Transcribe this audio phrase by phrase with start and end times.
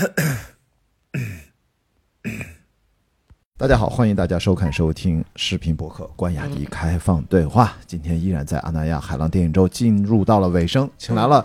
[3.58, 7.66] 大家好，欢迎大家收看收听视频博客《关雅迪开放对话》。
[7.86, 11.44] 今天依然在阿那亚海浪电影周进入到了尾声，请来了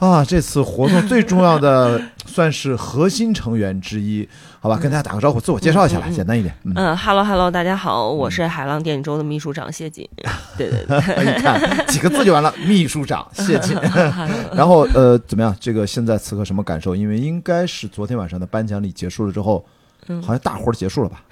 [0.00, 4.26] 啊这次活动最重要的 算是核心成员之一，
[4.60, 6.54] 好吧，跟大家打个招呼，自我介绍一下吧，简单一点。
[6.64, 10.08] 嗯，嗯哈喽哈喽，大家好，我是海浪电影周的秘书长谢锦。
[10.56, 13.76] 对对对， 你看几个字就完了，秘书长谢锦。
[14.54, 15.54] 然后呃，怎么样？
[15.60, 16.96] 这个现在此刻什么感受？
[16.96, 19.64] 因为应该是昨天晚上的颁奖礼结束了之后，
[20.22, 21.22] 好像大活儿结束了吧？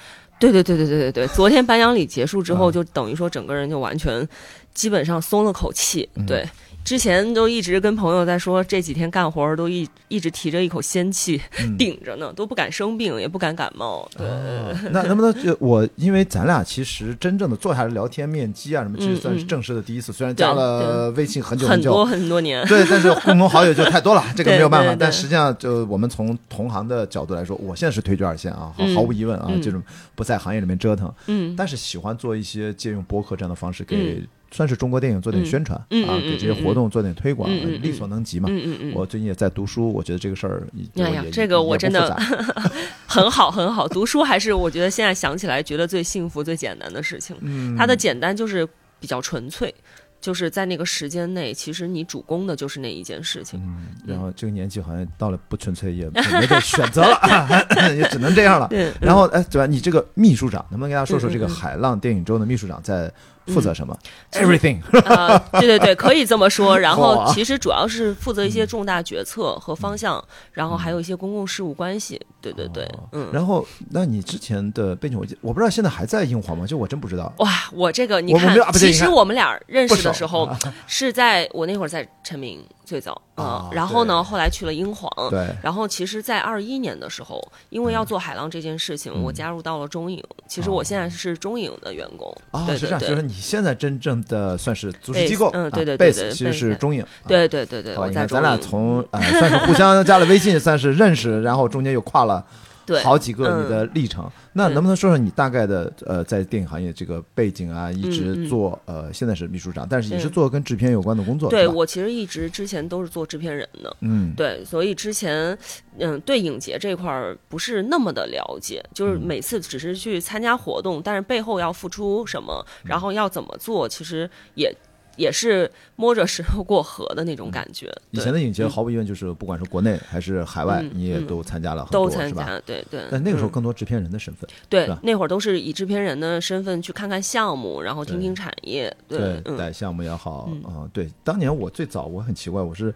[0.41, 4.29] 对对对对对对对，昨天颁奖礼结束之后，就等于说整个人就完全
[4.75, 6.09] 基本上松了口气。
[6.27, 6.49] 对，
[6.89, 11.39] 之前都一直跟朋友在说，这几天干活儿都一一直提着一口仙气
[11.77, 14.09] 顶着呢，都不敢生病，也不敢感冒。
[14.17, 14.27] 对，
[14.91, 20.15] 那能不能就我，因为咱俩其实真正的坐下来聊天、面基啊什么，其实算是正式的第一次。
[20.15, 24.97] 虽然加了微信很久很久，很多很多年，对，但是共同好友就太多了，这个 没有办法。
[24.99, 29.61] 但实际上，就我们从同行的角度来说，我现在是退居二线啊，毫无疑问啊，嗯。
[29.61, 29.83] 这种
[30.15, 31.55] 不在行业里面折腾，嗯。
[31.55, 34.27] 但是喜欢做一些借用播客这样的方式给。
[34.51, 35.87] 算是中国电影做点宣传、啊，
[36.21, 37.51] 给这些活动做点推广，
[37.83, 38.49] 力所能及嘛。
[38.51, 42.17] 嗯嗯嗯，我最近也在读书，我觉得这个事儿也，哎呀这个我真的
[43.07, 47.37] 很好很好，读书还是我觉得现在想起来觉得最幸福、最简单的事情。
[47.41, 48.67] 嗯它的简单就是
[48.99, 49.73] 比较纯粹，
[50.21, 53.61] 就是在那个时间内，其实你主攻的就是那一件事情。
[53.63, 57.21] 嗯，然后这个年纪好像到了不纯粹也也没得 选择了，
[57.95, 58.69] 也只能这样了。
[59.01, 59.67] 然后哎，对吧？
[59.67, 63.13] 你这个秘书长，能不能跟大家说说这个海浪电影周的秘书长在
[63.49, 63.97] 负责什么
[64.33, 64.81] ？Everything。
[65.05, 66.77] 呃，对对对，可以这么说。
[66.79, 72.21] 然后其实主要是负责一些重大决策和方向，然后还有一些公共事务关系。
[72.41, 73.29] 对对对，嗯。
[73.33, 76.67] 然后，那你之前的背景，我我不知道现在还在英皇吗？
[76.67, 77.33] 就我真不知道。
[77.39, 90.25] 哇，我这个你看其实我们俩认识的时候啊是在我那会儿在陈明最早啊啊，然后呢，后来去了英皇，对，然后其实，在二一年的时候，因为要做海浪这件事情，嗯我加入到了中影。
[90.49, 97.03] 其实我现在是中影的员工，啊，对是这样，就是你现在真正的算是组织机构，嗯对对啊对其实是中影。
[97.03, 97.95] 啊对对对对，
[98.27, 98.57] 咱俩。
[98.59, 102.45] 从 呃算是互相加了微信，算是认识，然后中间又跨了
[102.89, 104.29] 对好几个嗯你的历程。
[104.55, 107.93] 那能不能说说你大概的呃在电影行业这个背景啊？
[107.93, 111.49] 一直做呃现在是秘书长，但是也是做跟制片有关的工作。
[111.49, 114.35] 对我其实一直之前都是做制片人的，嗯。
[114.35, 115.57] 对，所以之前
[115.99, 119.23] 嗯对影节这块儿不是那么的了解，就是嗯。
[119.23, 122.89] 每次只是去参加活动，但是背后要付出什么，嗯。
[122.89, 124.75] 然后要怎么做，其实也
[125.19, 127.89] 也是摸着石头过河的那种感觉。
[128.13, 132.33] 嗯以前的影节嗯毫无疑问就是不管是国内还是海外嗯，你也嗯都参加了很多，都参？
[132.33, 133.03] 加，对对。
[133.11, 138.95] 但那个时候嗯更多制片人的身份，对，那会儿都是以制片人的身份去看看项目，然后听听产业。
[139.07, 142.95] 对，带项目也好嗯啊，对，当年我最早我很奇怪，我是。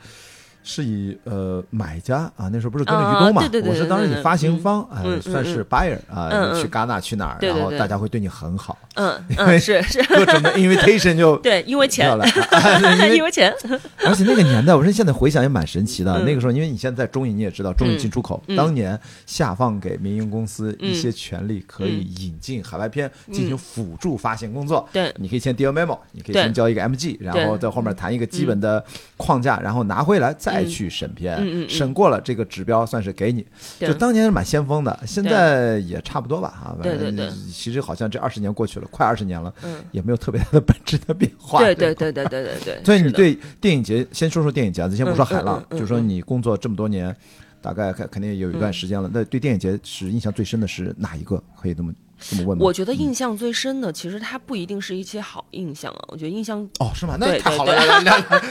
[0.62, 5.66] 是以呃买家啊，那时候不是跟着啊于东嘛，我是当时以发行方，哎，算是嗯。
[5.70, 12.10] buyer 啊，去戛纳去哪儿，然后大家会对你很好，嗯 因为嗯，是是，各种的 invitation 就对，因为钱
[13.14, 13.52] 因为钱，
[14.04, 16.12] 而且那个年代，我说现在回想也蛮神奇的。
[16.18, 16.24] 嗯。
[16.24, 18.56] 那个时候，因为你现在在中影，你也知道，中影进出口、嗯。
[18.56, 24.86] 当年下放给民营公司嗯一些权利，可以引进海外片进行辅助发行工作。
[24.92, 25.12] 对。
[25.16, 28.84] 你可以签 deal memo，你可以先交一个 MG，然后在后面谈一个基本的
[29.16, 33.46] 框架，然后拿回来再去审片，嗯嗯嗯审过了这个指标算是给你。
[33.78, 36.76] 就当年是蛮先锋的，现在也差不多吧啊。
[36.82, 41.60] 对对对其实好像这二十年过去了，快二十年了，嗯，也没有特别大的本质的变化。
[41.60, 42.84] 对对对对对对对。
[42.84, 47.14] 所以你对电影节，先说说电影节，咱先不说嗯海浪就说你工作这么多年，
[47.60, 49.10] 大概肯肯定有一段时间了。
[49.12, 51.42] 那对电影节是印象最深的是哪一个？
[51.60, 51.92] 可以这么
[52.30, 52.64] 这么问吗？
[52.64, 56.04] 我觉得印象最深的，其实它不一定是一些好印象啊。
[56.08, 57.16] 我觉得印象哦，是吗？
[57.18, 57.72] 那对太好了！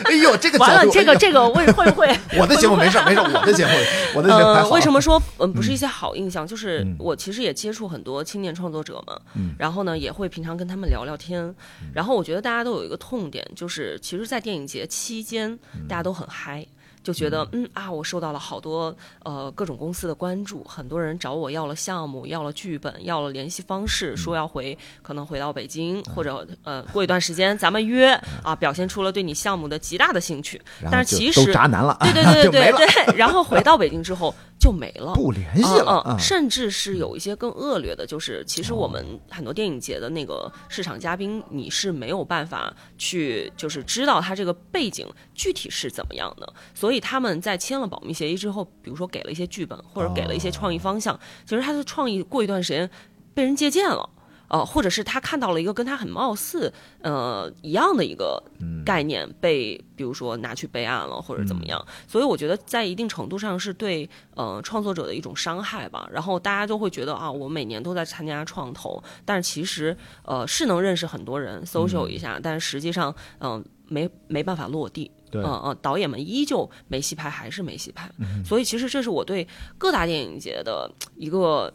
[0.06, 2.08] 哎呦，这个完了，这个这个会会不会？
[2.40, 3.72] 我的节目没事没事，我的节目
[4.16, 4.70] 我的节目。
[4.72, 6.46] 为什么说嗯不是一些好印象？
[6.46, 11.54] 就是嗯我其实也接触很多青年创作者嘛，嗯然后呢也会平常跟他们聊聊天，
[11.94, 16.66] 然后我觉得大家都有一个痛点，就是其实，在电影节期间，嗯大家都很嗨。
[17.03, 17.67] 就觉得嗯。
[17.73, 18.94] 啊，我受到了好多
[19.24, 28.12] 呃各种公司的关注，很多人找我要了项目，要了剧本，要了联系方式，说要回可能回到北京，或者呃过一段时间咱们约
[28.44, 30.62] 啊，表现出了对你项目的极大的兴趣。
[30.92, 35.13] 但是其实都渣男了，对对对 对对，然后回到北京之后就没了。
[35.16, 36.16] 不联系了。
[36.19, 52.90] 甚至是有一些更恶劣的，就是其实我们很多电影节的那个市场嘉宾，你是没有办法去就是知道他这个背景具体是怎么样的，所以他们在签了保密协议之后，比如说给了一些剧本或者给了一些创意方向，其实他的创意过一段时间
[53.34, 54.07] 被人借鉴了。
[54.51, 58.44] 呃，或者是他看到了一个跟他很貌似呃一样的一个
[58.86, 61.83] 概念被，比如说拿去备案了，或者怎么样。
[62.06, 66.06] 所以我觉得在一定程度上是对呃创作者的一种伤害吧。
[66.12, 69.95] 然后大家就会觉得啊，我每年都在参加创投，但是其实
[70.25, 75.09] 呃是能认识很多人，social 一下，但实际上嗯、没没办法落地。
[75.31, 78.12] 对嗯嗯，导演们依旧没戏拍，还是没戏拍。
[78.44, 79.47] 所以其实这是我对
[79.77, 81.74] 各大电影节的一个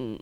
[0.00, 0.18] 嗯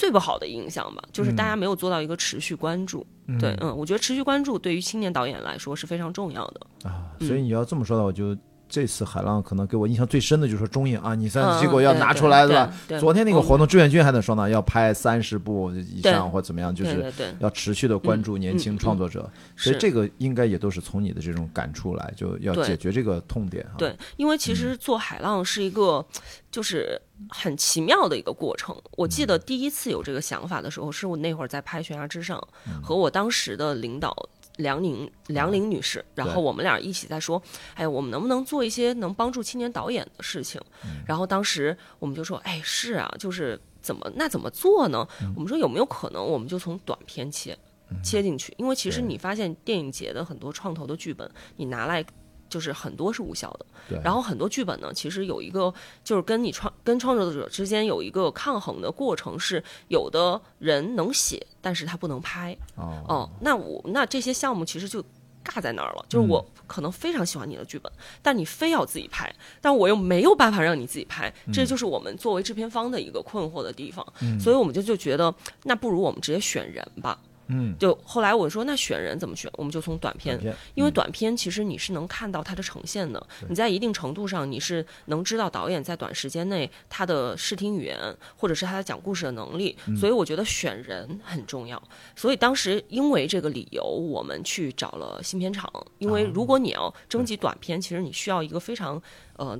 [0.00, 3.06] 最不好的影响吧，就是大家没有做到一个持续关注。
[3.38, 6.88] 对，嗯，我觉得持续关注对于青年导演来说是非常重要的。
[6.88, 8.34] 啊，所以你要这么说的话，我就
[8.70, 12.72] 这次海浪可能给我印象最深的就是说中影啊，你三嗯结果要拿出来对吧？
[12.86, 23.74] 对昨天那个嗯活动，志愿军还在说呢，要拍三十部以上或怎么样，就是要持续的关注年轻创作者，所以这个应该也都是从你的这种感触来，就要解决这个痛点啊。
[23.76, 26.04] 对，因为其实做海浪是一个，
[26.52, 28.76] 就是很奇妙的一个过程。
[28.92, 32.38] 我记得第一次有这个想法的时候，是我那会儿在拍《悬崖之上》，
[32.82, 34.14] 和我当时的领导
[34.60, 37.42] 梁宁梁玲女士，然后我们俩一起在说，
[37.74, 40.60] 哎，我们能不能做一些能帮助青年导演的事情？
[41.06, 45.06] 然后当时我们就说，哎，是啊，就是怎么那怎么做呢？
[45.34, 47.58] 我们说有没有可能，我们就从短片切。
[48.04, 52.04] 切进去，因为其实你发现电影节的很多创投的剧本，你拿来
[52.50, 53.64] 就是很多是无效的。
[53.88, 55.72] 对，然后很多剧本呢，其实有一个
[56.04, 62.54] 就是跟你创跟创作者之间有一个抗衡的过程，是有的人能写，但是他不能拍。
[62.74, 65.02] 哦，哦，那我那这些项目其实就
[65.42, 74.06] 尬在那儿了，就是我可能非常喜欢你的剧本，但你非要自己拍，但我又没有办法让你自己拍，这就是我们作为制片方的一个困惑的地方。
[74.38, 77.18] 所以我们就就觉得，那不如我们直接选人吧。
[77.50, 79.50] 嗯，就后来我说，那选人怎么选？
[79.56, 87.98] 我们就从短片短片因为短片其实你是能看到它的呈现的，你在一定程度上你是能知道导演在短时间内他的视听语言，
[88.36, 91.82] 或者是他的讲故事的能力，所以我觉得选人很重要。
[92.14, 99.02] 所以当时因为这个理由，我们去找了新片场，因为如果你要征集短片，其实你需要一个非常
[99.36, 99.58] 呃。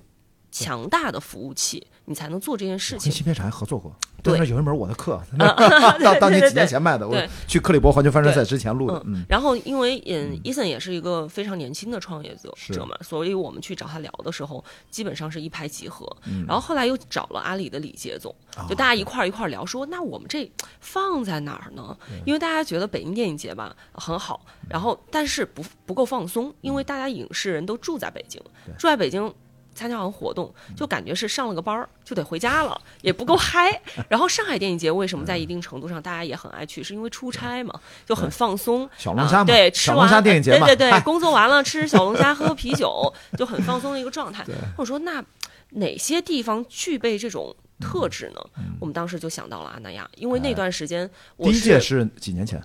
[0.50, 3.10] 强大的服务器，你才能做这件事情。
[3.10, 4.38] 跟芯片厂还合作过，对。
[4.40, 7.16] 有一门我的课， 对当当年几年前卖的，我
[7.46, 16.04] 去克里伯环球帆船赛之前录的，嗯，然后因为嗯，伊森也是一个非常年轻的创业者者嘛，所以我们去找他聊的时候，基本上是一拍即合。
[16.26, 16.44] 嗯。
[16.46, 20.50] 然后后来又找了阿里的李杰总，啊就大家一块儿一块儿聊，说那我们这
[20.80, 21.96] 放在哪儿呢？
[22.24, 28.42] 因为大家觉得北京电影节吧很好，然后但是不不够放松，因为大家影视人都住在北京，
[28.78, 29.32] 住在北京。
[29.74, 33.80] 参加完活动，就感觉是上了个班儿就得回家了， 也不够嗨。
[34.08, 38.88] 然后上海电影节为什么在一定程度上大家也很爱去，是因为出差嘛，就很放松。
[38.98, 44.44] 小龙虾嘛，啊对，吃小完龙虾电影节，对对对，工作完了吃小龙虾，喝啤酒， 就很放松的一个状态。
[44.76, 45.24] 我说那
[45.70, 48.64] 哪些地方具备这种特质呢？
[48.78, 52.62] 我们当时就想到了阿那亚，因为那段时间我第一届是是几年前？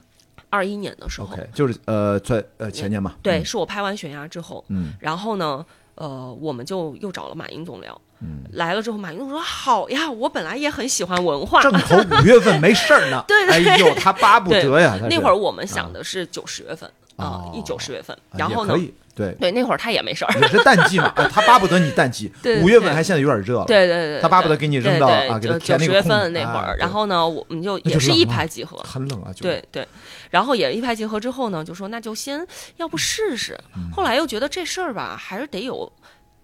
[0.50, 1.30] 二一年的时候。
[1.54, 3.46] 就是呃，在呃前年嘛，对，嗯。
[3.46, 13.68] 是我拍完悬崖之后，嗯，然后呢，呃，我们就又找了马英总聊，嗯，来了之后，马云总说好呀，我本来也很喜欢文化，正头五月份没事儿呢， 对对。
[13.70, 16.88] 哎呦，他巴不得呀，那会儿我们想的是九十月份。
[16.90, 18.76] 啊哦，一九十月份，啊然后呢
[19.16, 22.30] 对，对，那会儿他也没事儿，也是淡季嘛，哎他巴不得你淡季，
[22.62, 29.88] 五月份还现在有点热了，对对对，他巴不得给你扔到九十月份那会儿，然后呢，我们就也是冷啊拍即合，很冷啊，对对，
[30.32, 32.46] 然后也一拍即合之后呢，就说那就先
[32.76, 35.90] 要不试试，嗯后来又觉得这事儿吧，还是得有。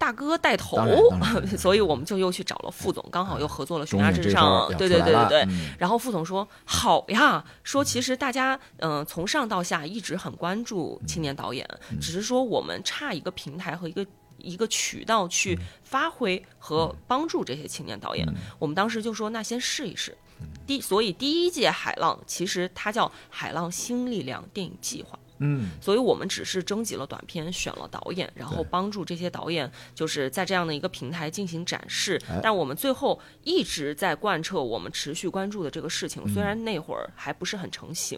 [0.02, 0.80] 大哥带头
[1.56, 5.42] 所以我们就又去找了副总，刚好又合作了《悬崖之上》，对对对对对。
[5.44, 14.04] 嗯然后副总说好呀，说其实大家嗯、呃从上到下一直很关注青年导演，嗯只是说我们差一个平台和一个
[14.40, 18.26] 一个渠道去发挥和帮助这些青年导演。
[18.28, 20.18] 嗯我们当时就说那先试一试。
[20.66, 25.20] 第所以第一届海浪其实它叫海浪新力量电影计划。
[25.42, 32.40] 嗯，所以我们只是征集了短片，选了导演，然后帮助这些导演就是在这样的一个平台进行展示哎。
[32.42, 38.18] 但我们最后一直在贯彻我们持续关注的这个事情，嗯虽然那会儿还不是很成型，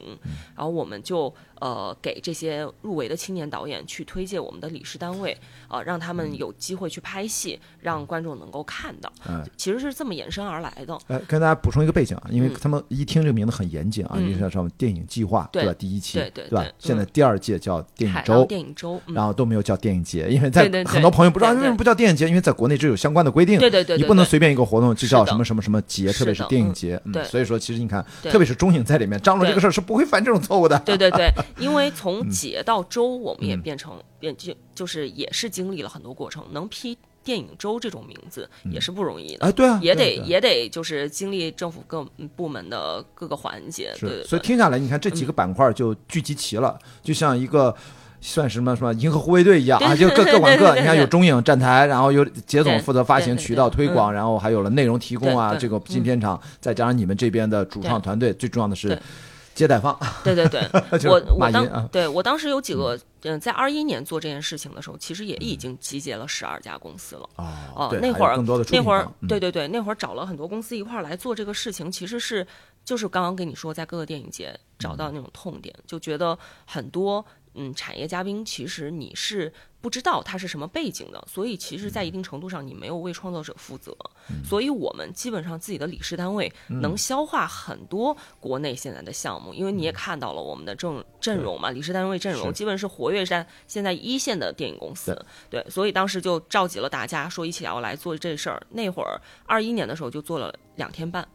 [0.55, 5.35] 然后我们就呃给这些入围的青年导演去推荐我们的理事单位，
[5.69, 9.11] 呃让他们有机会去拍戏，让观众能够看到。
[9.27, 10.97] 嗯其实是这么延伸而来的。
[11.07, 15.73] 呃，跟大家补充一个背景啊，因为嗯他们一听这个名字很严谨啊，嗯因为叫什么电影计划对吧？
[15.73, 16.73] 第一期对对吧对？
[16.79, 19.13] 现在嗯第二届叫电影周，电影周，嗯。
[19.13, 27.23] 然后都没有叫电影节，因为在很多朋友不知道为什么不叫电影节，因为在国内这有相关的规定，对对对你不能随便一个活动就叫什么什么什么节，特别是电影节，嗯对。
[27.23, 31.29] 所以说其实你看，特别是中影在里面张罗这个事儿是不会犯这种错误的，对对对，
[31.59, 33.61] 因为从节到周，我们也嗯。
[33.63, 39.45] 变成变就就是也是经历了很多过程，能批电影周这种名字也是不容易的。
[39.45, 42.03] 哎，对啊，也得也得就是经历政府各
[42.35, 47.75] 部门的各个环节，对，所以听下来，你看这几个板块就聚集齐了，就像一个。
[48.25, 50.73] 算什么什么银河护卫队一样啊，就各 各管各。
[50.75, 58.97] 你看有中影站台，然后有杰总负责发行、渠道推广，然后还有了内容提供啊，这个新片场，再加上你们这边的主创团队，最重要的是
[59.53, 59.97] 接待方。
[60.23, 60.61] 对对对，
[61.09, 68.37] 我我当对我当时有几个嗯，在二一年做这件事情的时候，其实也已经集结了十二家公司了哦，那会儿
[68.71, 72.45] 那会儿对对对，那会儿找了很多公司一块儿来做这个事情，其实是
[72.83, 77.25] 就是刚刚跟你说，在各个电影节找到那种痛点，就觉得很多。
[77.55, 83.95] 嗯，产业嘉宾其实你是不知道他是什么背景的，所以其实，在一定程度上你没有为创作者负责。
[84.43, 95.13] 所以我们基本上自己的理事单位能消化很多国内现在的项目，因为你也看到了我们的阵阵容嘛，理事单位阵容基本是活跃在现在一线的电影公司。
[95.49, 98.65] 对，所以当时就召集了大家说一起要来做这事儿。
[98.69, 101.27] 那会儿二一年的时候就做了两天半，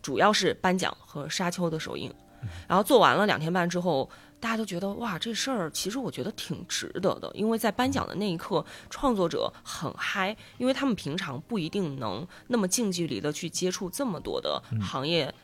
[0.00, 2.10] 主要是颁奖和沙丘的首映，
[2.68, 4.08] 然后做完了两天半之后。
[4.42, 15.34] 大家都觉得哇，这事儿其实我觉得挺值得的，因为在颁奖的那一刻，创作者很嗨，因为他们平常不一定能那么近距离的去接触这么多的行业，嗯，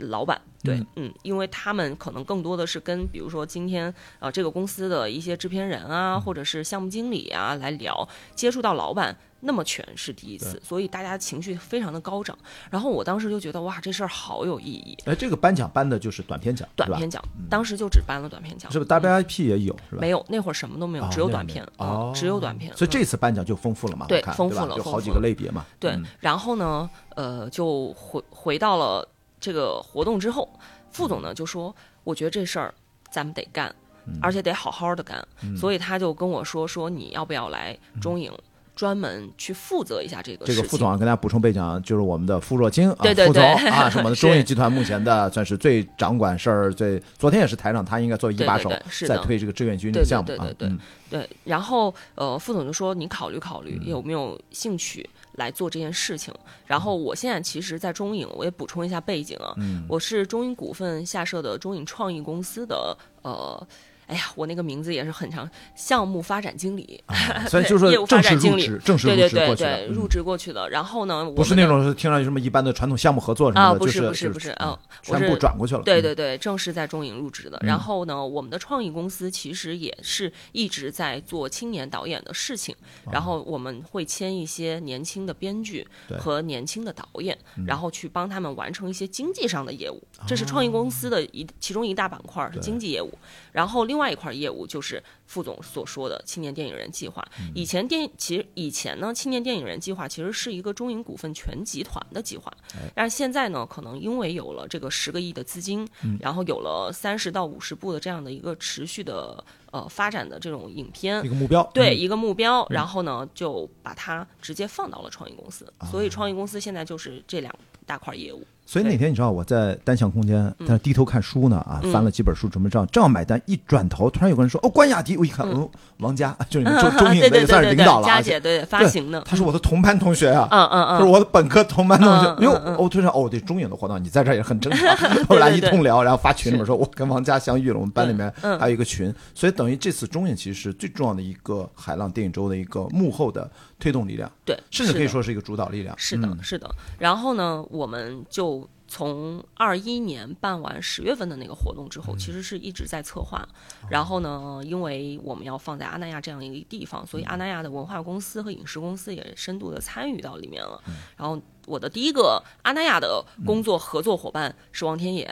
[0.00, 0.40] 老板。
[0.62, 12.34] 对，嗯，因为他们可能更多的是跟，比如说今天啊，这个公司的一些制片人啊，或者是项目经理啊来聊，接触到老板那么全是第一次，所以大家情绪非常的高涨。
[12.70, 14.96] 然后我当时就觉得哇，这事儿好有意义。
[15.04, 20.00] 哎，这个颁奖颁的就是短片奖，短片奖，当时就只颁了短片奖，是不是？WIP 也有是吧？
[20.00, 22.74] 没有，那会儿什么都没有，只有短片，哦，只有短片。
[22.74, 24.06] 所以这次颁奖就丰富了嘛？
[24.08, 25.66] 对，丰富了，有好几个类别嘛。
[25.78, 29.06] 对，然后呢，呃，就回回到了
[29.44, 30.48] 这个活动之后。
[30.90, 31.74] 副总呢就说
[32.04, 32.72] ：“我觉得这事儿
[33.10, 33.74] 咱们得干，
[34.22, 35.26] 而且得好好的干。
[35.60, 38.32] 所以他就跟我说：说你要不要来中影，
[38.74, 40.44] 专门去负责一下这个。
[40.44, 48.70] 这个副总啊，跟大家补充背景，就是我们的傅若清啊，副总啊，是我们的中影 集团目前的算是最掌管事儿，最昨天也是台上，他应该作为一把手，
[49.06, 50.46] 在推这个志愿军这个项目啊。
[50.58, 50.70] 对
[51.10, 51.28] 对。
[51.44, 56.32] 然后呃，副总就说：你考虑考虑，有没有兴趣？”来做这件事情，
[56.64, 59.52] 然后我现在其实，在中影，我也补充一下背景啊，
[59.88, 63.66] 我是中影股份下设的中影创意公司的呃。
[64.06, 67.02] 哎呀，我那个名字也是很长，项目发展经理，
[67.48, 70.68] 所以 就是业务发展经理，正式入职过去的，入职过去的。
[70.70, 75.82] 然后呢，不是那种听上去什么一般的传统项目合作什么的，不是不是不是，嗯，全部转过去了。
[75.82, 77.58] 对对对，正式在中影入职的。
[77.62, 82.74] 然后呢，我们的创意公司其实也是一直在做青年导演的事情，
[83.10, 85.86] 然后我们会签一些年轻的编剧
[86.18, 90.02] 和年轻的导演，然后去帮他们完成一些经济上的业务。
[90.26, 93.12] 这是创意公司的一其中一大板块是经济业务，
[93.52, 94.64] 然后另外一块业务。
[94.66, 97.24] 就是副总所说的青年电影人计划。
[97.54, 102.52] 以前电其实以前呢，青年电影人计划其实是一个中影股份全集团的计划。
[102.94, 105.86] 但是现在呢，可能因为有了这个十个亿的资金，
[106.18, 115.72] 然后有了三十到五十部的这样的一个持续的呃发展的这种影片一个目标，对一个目标，然后呢就把它直接放到了创意公司。
[115.90, 117.54] 所以创意公司现在就是这两
[117.86, 118.44] 大块业务。
[118.66, 125.68] 所以那天你知道我在单向空间，在低头看书呢啊，翻了几本书，准备正正要买单，一转头突然有个人说：“哦，关雅迪。”我一看，哦，
[125.98, 132.44] 王佳， 就是中中影的算是领导了，佳姐对发行的，他是我的同班同学啊，嗯嗯嗯，是我的本科同班同学。
[132.44, 134.96] 哟，我突然哦，对中影的活动，你在这儿也很正常。
[135.28, 143.48] 后来一通聊，然后发群里面说，我跟王佳相遇了，我们班里面还有一个群，所以等于这次中影其实是最重要的一个海浪电影周的一个幕后的
[143.84, 145.94] 推动力量，对，甚至可以说是一个主导力量。
[145.98, 146.74] 是的，是的。
[146.98, 148.66] 然后呢，我们就。
[148.86, 153.44] 从二一年办完十月份的那个活动之后，其实是一直在策划。
[153.90, 160.80] 然后呢，因为我们要放在阿那亚这样一个地方，所以阿那亚的文化公司和影视公司也深度的参与到里面了。
[161.16, 161.40] 然后。
[161.66, 165.28] 我的第一个阿那亚的工作合作伙伴是王天野，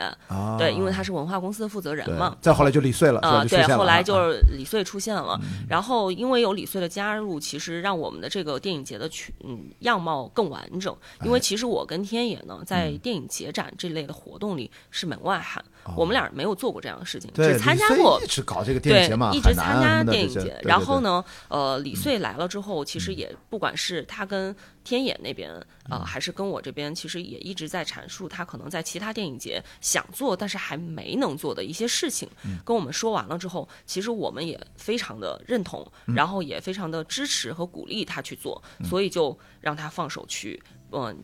[0.57, 2.35] 对，因为他是文化公司的负责人嘛。
[2.41, 5.39] 再后来就李穗了，啊，对，后来就是李穗出现了。
[5.69, 10.95] 然后因为有李穗的加入，其实让我们的这个电影节的群嗯样貌更完整。
[11.23, 15.63] 因为其实我跟天野呢，在电影节展这类的活动里是门外汉，
[15.95, 20.59] 我们俩没有做过这样的事情，只参加过一直搞这个电影节嘛，一直参加电影节。
[20.63, 24.55] 然后呢，呃，李穗来了之后，其实也不管是他跟。
[24.83, 25.51] 天野那边
[25.89, 32.29] 啊，还是跟我这边，其实也一直在阐述他可能在其他电影节想做，但是还没能做的一些事情。
[32.65, 40.61] 跟我们说完了之后，其实我们也非常的认同，然后也非常的支持和鼓励他去做，所以就让他放手去，
[40.91, 41.23] 嗯，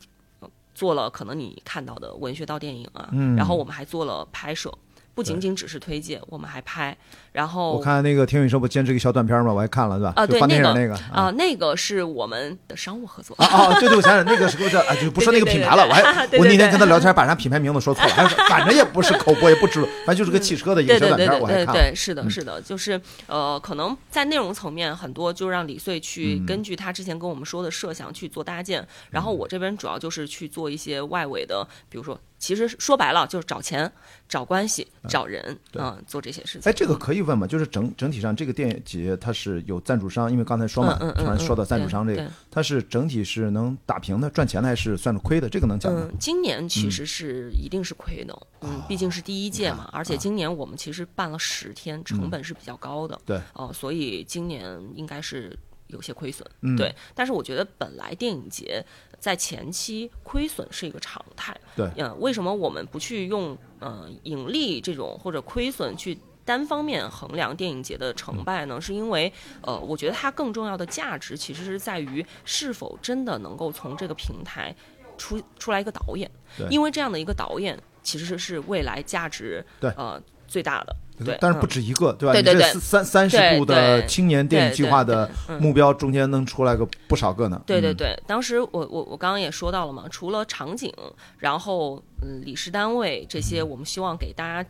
[0.74, 4.74] 做了可能你看到的文学到电影啊，然后我们还做了拍摄。
[5.16, 6.98] 不仅仅只是推介，我们还拍。
[7.32, 9.54] 然后我看那个天宇说不坚持一个小短片嘛？
[9.54, 10.14] 我还看了，对吧？
[10.16, 13.36] 啊，对，就放电影那那个啊，那个是我们的商务合作。
[13.38, 13.80] 啊啊！
[13.80, 14.96] 对对，我想想，那个是不是啊？
[15.02, 16.02] 就不说那个品牌了，我还
[16.38, 21.74] 我那天跟他聊天，把人家品牌名字说错了，还是反正也不是口播，也不知，反正就是个汽车的一个小短片，我还看了。
[21.74, 33.92] 对，是的，是的，就是呃，可能在内容层面很多就让李穗去嗯根据他之前跟我们说的设想去做搭建，然后我这边主要就是去做一些外围的，比如说，其实说白了就是找钱、
[34.28, 36.70] 找关系、找人，对嗯，做这些事情。
[36.70, 37.48] 哎，这个可以问嘛？
[37.48, 45.50] 就是整整体上这个电影节它是有赞助商，因为刚才说嘛，嗯嗯嗯突然说到赞助商这个它是整体是能打平的、赚钱的，还是算是亏的？
[45.50, 46.08] 这个能讲吗？
[46.10, 55.58] 嗯，今年其实是一定是亏的，嗯，毕竟是第一届嘛，而且今年我们其实办了十天，成本是比较高的，对，哦、所以今年应该是
[55.88, 56.94] 有些亏损，嗯对。
[57.14, 58.84] 但是我觉得本来电影节
[59.20, 66.18] 在前期亏损是一个常态，对嗯，为什么我们不去用呃盈利这种或者亏损去？
[66.50, 74.76] 单方面衡量电影节的成败呢，是因为，呃，我觉得它更重要的价值其实是在于是否真的能够从这个平台
[75.16, 76.28] 出出来一个导演，
[76.72, 79.92] 因为这样的一个导演其实是未来价值对。
[79.92, 82.34] 呃最大的，对，但是不嗯止一个，对吧？
[82.34, 85.30] 对对对你这三三十对部的青年电影计划的
[85.60, 87.62] 目标中间能出来个不少个呢。
[87.62, 90.92] 嗯，对对对，当时我我我刚刚也说到了嘛，除了场景，
[91.38, 94.68] 然后嗯理事单位这些，我们希望给大家。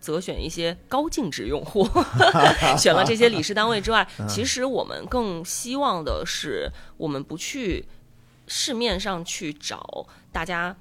[0.00, 1.88] 择选一些高净值用户，
[2.78, 7.84] 选了这些理事单位之外，嗯其实我们更希望的是，我们不去
[8.46, 10.76] 市面上去找大家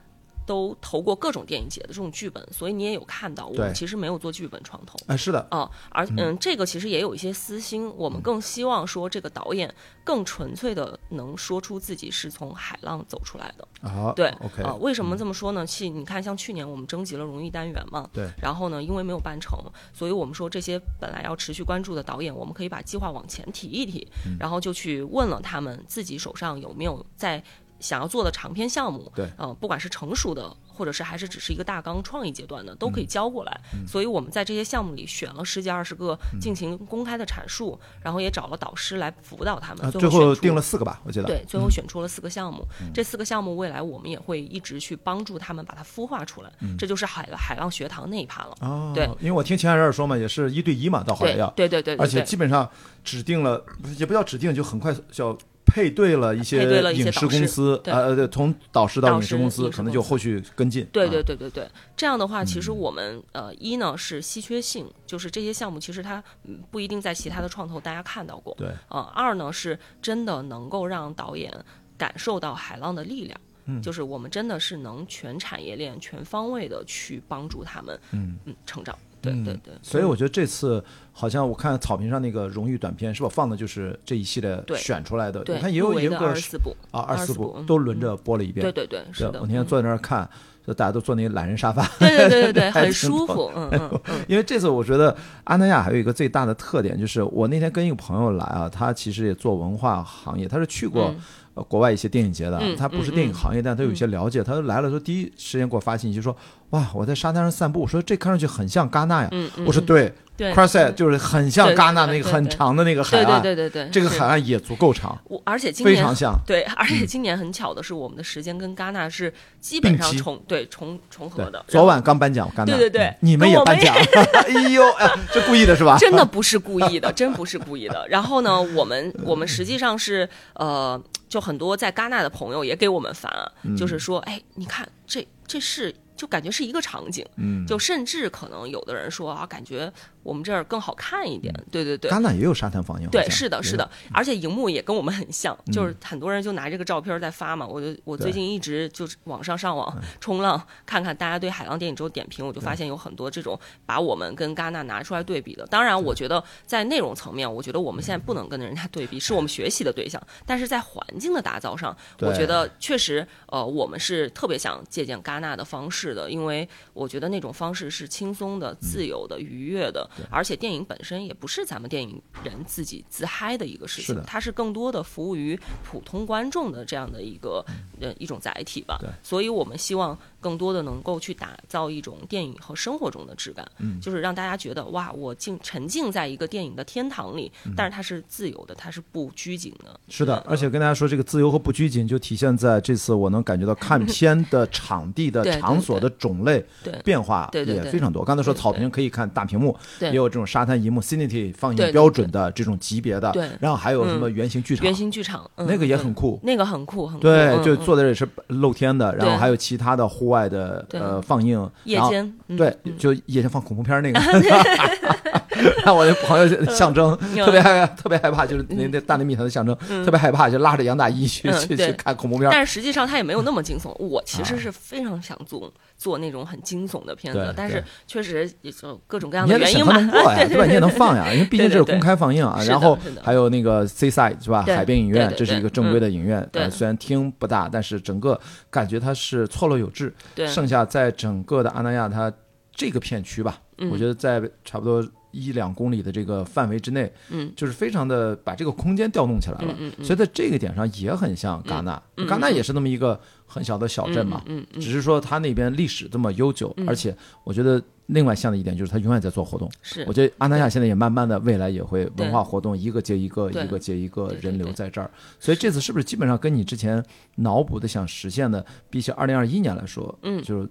[0.47, 4.97] 都投过各种电影节的这种剧本，所以你也有看到，我们其实没有做剧本创投。
[5.05, 9.71] 哎，是的，啊，而嗯，这个其实也有一些私心，我们更希望说这个导演
[10.05, 13.67] 更纯粹的能说出自己是从海浪走出来的。
[13.81, 15.65] 啊，对，OK，啊、为什么这么说呢？
[15.67, 19.59] 去你看，像去年我们征集了荣誉单元嘛，对，然后呢，因为没有办成，
[19.93, 27.43] 所以我们说这些本来要持续关注的导演，我们可以把计划往前提一提，嗯然后就去问了他们自己手上有没有在
[27.79, 33.61] 想要做的长篇项目，对呃，不管是成熟的，或者是还是只是一个大纲创意阶段的，都嗯可以交过来。
[33.87, 41.25] 所以我们在这些项目里选了十几二十个嗯进行公开的阐述，然后也找了导师来辅导他们，啊，最最后定了四个吧，我记得。
[41.25, 42.65] 对，最后选出了四个项目。
[42.93, 46.51] 这四个项目未来我们也会一直去帮助他们把它孵化出来。
[46.77, 48.55] 这就是海海浪学堂那一趴了。
[48.61, 52.69] 哦，对因为我听秦海人说嘛，也是一对一嘛，到后来对要，对对对对，而且基本上
[53.03, 53.63] 指定了，
[53.97, 60.87] 也不叫指定，就很快叫配对了一些影视公司，对呃，对，从导师到影视公司，可能就后续跟进。
[60.91, 68.55] 对啊对对对对，这样的话，其实我们呃一呢是稀缺性，就是这些项目其实它嗯不一定在其他的创投大家看到过。
[68.57, 71.53] 对，呃，二呢是真的能够让导演
[71.97, 73.39] 感受到海浪的力量。
[73.69, 78.97] 嗯就是我们真的是能全产业链、全方位的去帮助他们，嗯嗯，成长。
[79.31, 85.43] 对嗯对对，所以我觉得这次好像我看草坪上那个荣誉短片是吧，放的就是这一系列选出来的。
[85.43, 88.63] 对我看也有入围的也有个二十四部啊二十四部部都轮着播了一遍。
[88.63, 89.39] 对对对，是的。
[89.41, 90.29] 我那天坐在那儿看，
[90.65, 91.87] 就大家都坐那个懒人沙发。
[91.99, 101.21] 对对对对对， 很舒服，嗯嗯嗯， 因为这次我觉得阿那亚还有一个最大的特点，就是我那天跟一个朋友来啊，他其实也做文化行业，他是去过、嗯
[101.57, 104.43] 呃国外一些电影节的，嗯他不是电影行业，但他有一些了解。
[104.43, 106.35] 他来了说第一时间给我发信息说，
[106.69, 109.29] 哇，我在沙滩上散步，我说这看上去很像戛纳呀。
[109.65, 116.37] 我说对对 c r o s s e 就是很像戛纳那个很长的那个海岸，对对对对，这个海岸也足够长，我而且今年非常像。
[116.45, 123.95] 对，而且今年很巧的是，我们的时间跟戛纳是基本上重对重重合的。，昨晚刚颁奖戛纳，对对对嗯你们也颁奖，
[124.45, 125.97] 哎呦，哎，这故意的是吧？
[125.97, 128.05] 真的不是故意的，真不是故意的。
[128.09, 139.91] 然后呢，我们我们实际上是呃，就很多在戛纳的朋友也给我们发，嗯就是说，哎，你看这这是就感觉是一个场景，嗯，就甚至可能有的人说啊，感觉
[140.23, 141.53] 我们这儿更好看一点。
[141.71, 142.11] 对对对。
[142.11, 147.65] 戛纳也有沙滩放映，对，是的，是的，而且荧幕也跟我们很像，嗯就是很多人就拿这个照片在发嘛。
[147.65, 155.65] 我就我最近一直就是网上上网嗯冲浪，看看大家对海浪电影周点评，我就发现有很多这种把我们跟戛纳拿出来对比的。
[155.67, 160.21] 当然，我觉得在内容层面，我觉得我们现在不能跟人家对比，是我们学习的对象。
[160.45, 177.63] 但是在环境的打造上，我觉得确实，呃，我们是特别想借鉴戛纳的方式的，因为我觉得那种方式是轻松的、自由的、愉悦的，而且电影本身也不是咱们电影人自己自嗨的一个事情它是更多的服务于普通观众的这样的一个
[177.99, 178.99] 呃一种载体吧。
[179.23, 183.99] 所以我们希望更多的能够去打造一种电影和生活中的质感，嗯。
[183.99, 187.73] 就是让大家觉得哇，我竟沉浸在一个电影的天堂里，嗯。
[187.75, 189.99] 但是它是自由的，它是不拘谨的。
[190.07, 190.43] 是的，嗯。
[190.47, 198.23] 而且跟大家说，这个自由和不拘谨就体现在这次我能感觉到看片的场地的场所的种类对变化也非常多。
[198.23, 200.09] 刚才说草坪可以看大屏幕，对。
[200.09, 203.49] 也有这种沙滩银幕 Cinity 放映标准的这种级别的，对。
[203.59, 206.39] 然后还有什么圆形剧场圆，形剧场，嗯、那个也很酷。
[206.43, 207.21] 那个很酷，很酷。
[207.21, 212.57] 对，嗯就坐在这也是露天的，然后还有其他的户外的呃放映，然后夜间，嗯。
[212.57, 214.19] 对，就夜间放恐怖片那个，
[215.85, 222.49] 让我那朋友象征嗯特别害特别害怕，就是那那大内密谈的象征，特别害怕，就拉着杨大一去去去看恐怖片。
[222.51, 223.93] 但是实际上他也没有那么惊悚。
[223.99, 229.93] 我其啊实是非常想做做那种很惊悚的片子，但是确实也就各种各样的原因吧。
[229.93, 230.65] 核能过呀， 对吧？
[230.65, 232.61] 你也能放呀，因为毕竟这是公开放映啊。
[232.67, 234.63] 然后还有那个 C side 是吧？
[234.67, 236.47] 海边影院，对对这是一个正规的影院。
[236.71, 238.39] 虽然厅不大，但是整个
[238.69, 240.13] 感觉它是错落有致。
[240.35, 242.31] 对，剩下在整个的阿那亚，它
[242.75, 245.03] 这个片区吧，嗯我觉得在差不多
[245.37, 249.75] 一两公里的这个范围之内，嗯，就是非常的把这个空间调动起来了。
[249.77, 250.05] 嗯嗯嗯。
[250.05, 256.87] 所以在这个点上也很像戛纳，嗯戛纳也是那么一个很小的小镇嘛，嗯嗯只是说它那边历史这么悠久，嗯。
[256.89, 259.69] 而且我觉得另外像的一点就是它永远在做活动。
[259.81, 260.03] 是。
[260.07, 267.03] 我觉得阿那亚现在也慢慢的未来也会文化活动一个接一个，一个接一个人流在这儿，所以这次是不是基本上跟你之前
[267.35, 270.41] 脑补的想实现的，比起二零二一年来说，嗯。
[270.41, 270.69] 就是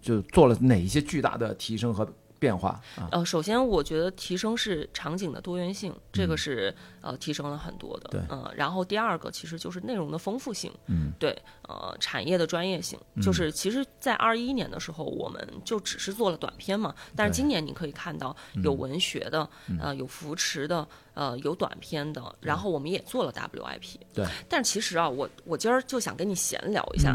[0.00, 2.08] 就做了哪一些巨大的提升和
[2.46, 3.08] 变化啊？
[3.10, 8.10] 呃，首先我觉得提升是场景的多元性，这个是呃提升了很多的。
[8.30, 11.36] 嗯呃，然后第二个其实就是内容的丰富性，嗯，对，
[11.68, 19.76] 呃，产业的专业性，就是其实，在二一年的时候，我们就只是做了短片嘛，但是今年你可以看到有文学的，嗯。
[19.80, 23.96] 呃，有扶持的，呃，有短片的，然后我们也做了 WIP。
[24.14, 27.14] 对，但是其实啊，我我今儿就想跟你闲聊一下，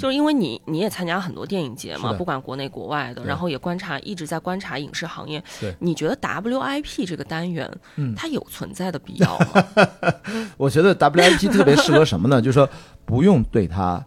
[0.00, 5.42] 就是因为你你也参加很多电影节嘛，不管国内国外的，然后也观察一直在观察影视行业。
[5.60, 5.74] 对。
[5.80, 8.14] 你觉得 WIP 这个单元，嗯。
[8.16, 9.64] 它有存在的必要吗？
[10.56, 12.40] 我觉得 WIP 特别适合什么呢？
[12.40, 12.68] 就是说
[13.08, 14.04] 不用对它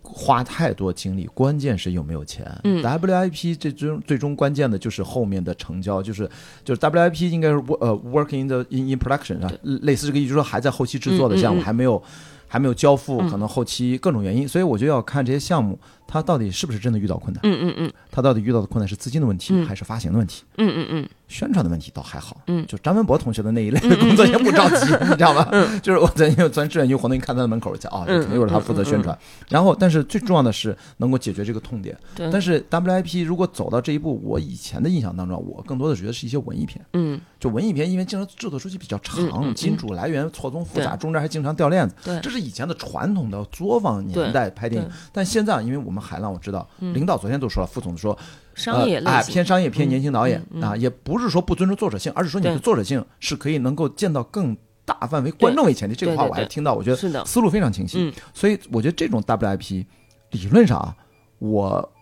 [0.00, 2.46] 花太多精力，关键是有没有钱。
[2.62, 2.80] 嗯。
[2.80, 6.30] WIP 这终最终关键的就是后面的成交，就是
[6.64, 11.64] 就是 WIP 应该是呃 working in the in in production 啊，类似这个意思，就是说还在后期制作的项目，嗯嗯嗯。
[11.64, 12.00] 还没有
[12.48, 13.30] 还没有交付，嗯。
[13.30, 17.92] 可能后期各种原因，所以我就要看这些项目它到底是不是真的遇到困难，嗯嗯嗯。
[18.10, 20.44] 它到底遇到的困难是资金的问题，嗯还是发行的问题。
[20.58, 20.72] 嗯。
[20.76, 22.64] 嗯嗯宣传的问题倒还好，嗯。
[22.68, 25.48] 就张文博同学的那一类的工作也不着急，你知道吗？
[25.82, 29.16] 就是我在昨天志愿军活动，一看他的门口，去啊，嗯肯定又是他负责宣传。
[29.48, 31.98] 然后，但是最重要的是能够解决这个痛点。
[32.14, 32.30] 对。
[32.30, 36.80] 但是 WIP 如果走到这一步，我以前的印象当中，我更多的觉得是一些文艺片。
[36.92, 42.20] 嗯，就文艺片，因为经常制作周期比较长，金主来源错综复杂，中间还经常掉链子，对。
[42.20, 44.90] 这是以前的传统的作坊年代拍电影。
[45.12, 48.16] 但现在，因为我们海浪，我知道，领导昨天都说了，副总说，
[48.54, 55.94] 商业呃、哎，偏商业偏年轻导演、嗯嗯啊，也不是说不尊重作者性，而是说你的作者性是可以能够见到更大范围观众为前提。
[55.94, 57.98] 这个话我还听到，我觉得思路非常清晰。
[57.98, 59.84] 嗯所以我觉得这种 WIP
[60.30, 60.96] 理论上啊，
[61.38, 61.92] 我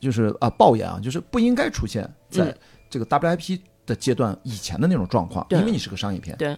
[0.00, 2.54] 就是啊抱怨啊，就是不应该出现在嗯
[2.88, 6.56] 这个 WIP 的阶段以前的那种状况，因为你是个商业片，对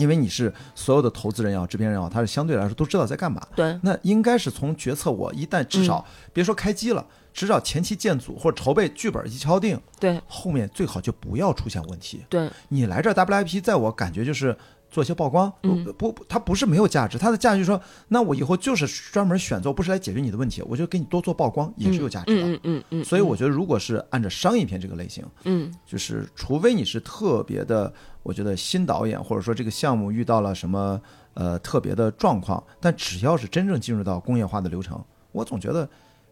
[0.00, 3.40] 因为你是所有的投资人也好，制片人也好，他是相对来说都知道在干嘛。
[3.54, 12.24] 对那应该是从决策，我一旦至少、别说开机了，至少前期建组或者筹备剧本一敲定，对后面最好就不要出现问题。
[12.28, 14.56] 对你来这儿 WIP，在我感觉就是
[14.90, 22.42] 做一些曝光，嗯不不，它不是没有价值，它的价值就是说，那我以后就是专门选择，不是来解决你的问题，我就给你多做曝光，也是有价值的。
[22.42, 31.00] 嗯嗯嗯嗯，所以我觉得，如果是按照商业片这个类型，嗯就是除非你是特别的，我觉得新导演或者说这个项目遇到了什么
[31.34, 35.02] 呃特别的状况，但只要是真正进入到工业化的流程，
[35.32, 35.88] 我总觉得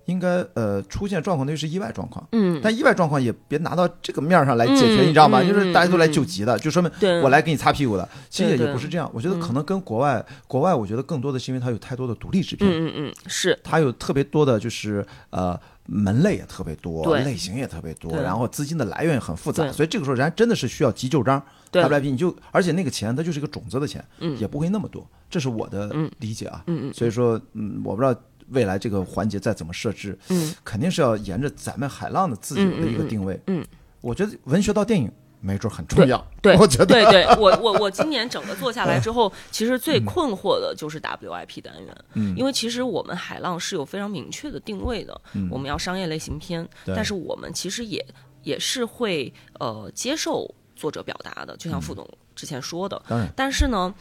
[0.09, 2.27] 应该呃出现状况那就是意外状况。
[2.33, 5.41] 嗯，但意外状况也别拿到这个面儿上来解决，嗯你知道吗？
[5.43, 8.09] 嗯就是大家都来救急的，就说明对我来给你擦屁股的。
[8.31, 21.43] 其实也不是这样，我觉得可能跟国外，国外我觉得更多的是因为它有太多的独立制片，嗯嗯嗯是它有特别多的就是呃门类也特别多，类型也特别多，然后资金的来源也很复杂，所以这个时候人家真的是需要急救章。
[21.71, 26.63] 对 WIP 你就而且那个钱它就是一个种子的钱，嗯也不会那么多，这是我的嗯理解啊。
[26.67, 28.19] 嗯嗯所以说，嗯，我不知道
[28.51, 30.55] 未来这个环节再怎么设置，嗯。
[30.65, 33.35] 肯定是要沿着咱们海浪的自由的一个定位。
[33.47, 33.61] 嗯。
[33.61, 33.67] 嗯嗯
[34.01, 36.25] 我觉得文学到电影没准很重要。
[36.41, 36.87] 对，我觉得。
[36.87, 42.37] 对对， 我我我今年整个做下来之后，其实最困惑的就是 WIP 单元，嗯。
[42.37, 45.49] 因为其实我们海浪是有非常明确的定位的，嗯。
[45.51, 48.05] 我们要商业类型片，但是我们其实也
[48.45, 53.93] 也是会呃接受作者表达的，就像副总之前说的，当然，但是呢。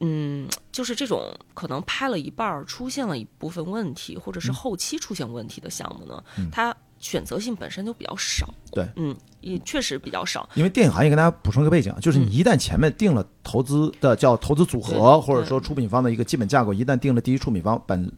[0.00, 8.48] 嗯， 就是这种可能拍了一半儿出现了一部分问题，或者是后期出现问题的项目呢，它选择性本身就比较少。
[8.72, 10.48] 对，嗯，也确实比较少。
[10.54, 18.10] 因为电影行业跟大家补充一个背景啊，就是你一旦前面定了投资的叫投资组合，对或者说出品方的一个基本架构，一旦定了第一出品方本。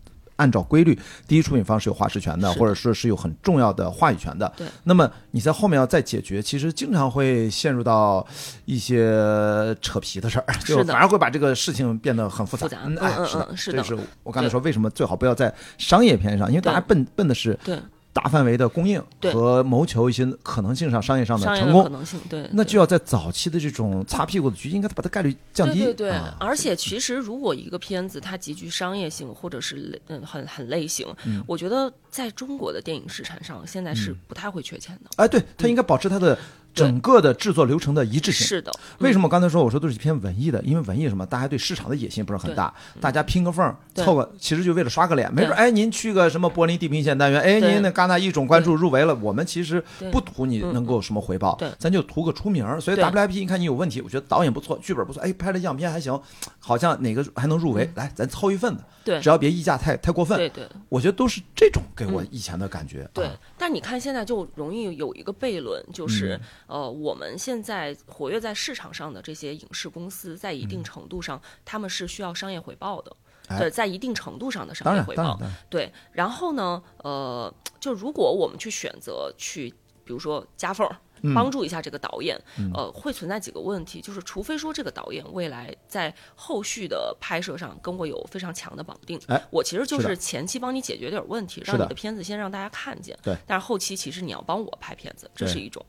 [0.42, 4.52] 按照规律，第一出品方是有话事权的，或者说是有很重要的话语权的。
[4.56, 8.26] 对，那么你在后面要再解决，其实经常会陷入到
[8.64, 12.66] 一些扯皮的事儿，就反而会把这个事情变得很复杂。
[12.66, 13.78] 复杂嗯，哎，嗯嗯是的，嗯是的。
[13.78, 16.88] 这是我刚才说为什么最好不要在商业片上，因为大家对。
[16.88, 17.78] 奔奔的是对
[18.12, 21.82] 大范围的供应和谋求一些可能性上商业上的成功。
[21.82, 25.78] 可能性，对，那就要在早期的这种擦屁股的局，应该把它概率降低。
[25.78, 35.10] 对对对，啊而且其实如果一个片子它极具商业性，或者是类嗯很很类型，嗯我觉得在中国的电影市场上现在是不太会缺钱的。
[35.16, 36.38] 哎，对，它应该保持它的
[36.74, 38.46] 整个的制作流程的一致性。
[38.46, 40.60] 是的，为什么我刚才说我说都是偏文艺的？
[40.62, 45.32] 因为文艺什么，大家对市场的野心不是很大，大家拼个缝儿凑个，其实就为了刷个脸。
[45.32, 45.56] 没准对。
[45.56, 52.80] 哎，您去个什么柏林地平线单元，哎，您那戛纳一种关注入围了，我们其实不图你能够什么回报，咱就图个出名儿。
[52.80, 56.18] 所以 WIP 你看你有问题，我觉得导演不错，剧本不错，哎，拍的样片还行，
[56.58, 60.38] 好像哪个还能入围，来咱凑一份子，只要别溢价太太过分。
[60.38, 60.66] 对对。
[60.88, 63.08] 我觉得都是这种给我以前的感觉。
[63.12, 63.26] 对。
[63.26, 66.34] 啊，但你看现在就容易有一个悖论，就是、
[66.66, 73.16] 嗯呃，我们现在活跃在市场上的这些影视公司，在一定程度上，他们是需要商业回报的。
[73.56, 75.38] 对，在一定程度上的商业回报
[75.70, 75.92] 对。
[76.10, 79.70] 然后呢，呃，就如果我们去选择去，
[80.04, 82.38] 比如说夹缝儿，嗯帮助一下这个导演，
[82.74, 95.84] 呃，会存在几个问题，就是除非说这个导演未来在后续的拍摄上跟我有非常强的绑定，哎我其实就是前期帮你解决点问题，让你的片子先让大家看见，对，但是后期其实你要帮我拍片子，这是一种。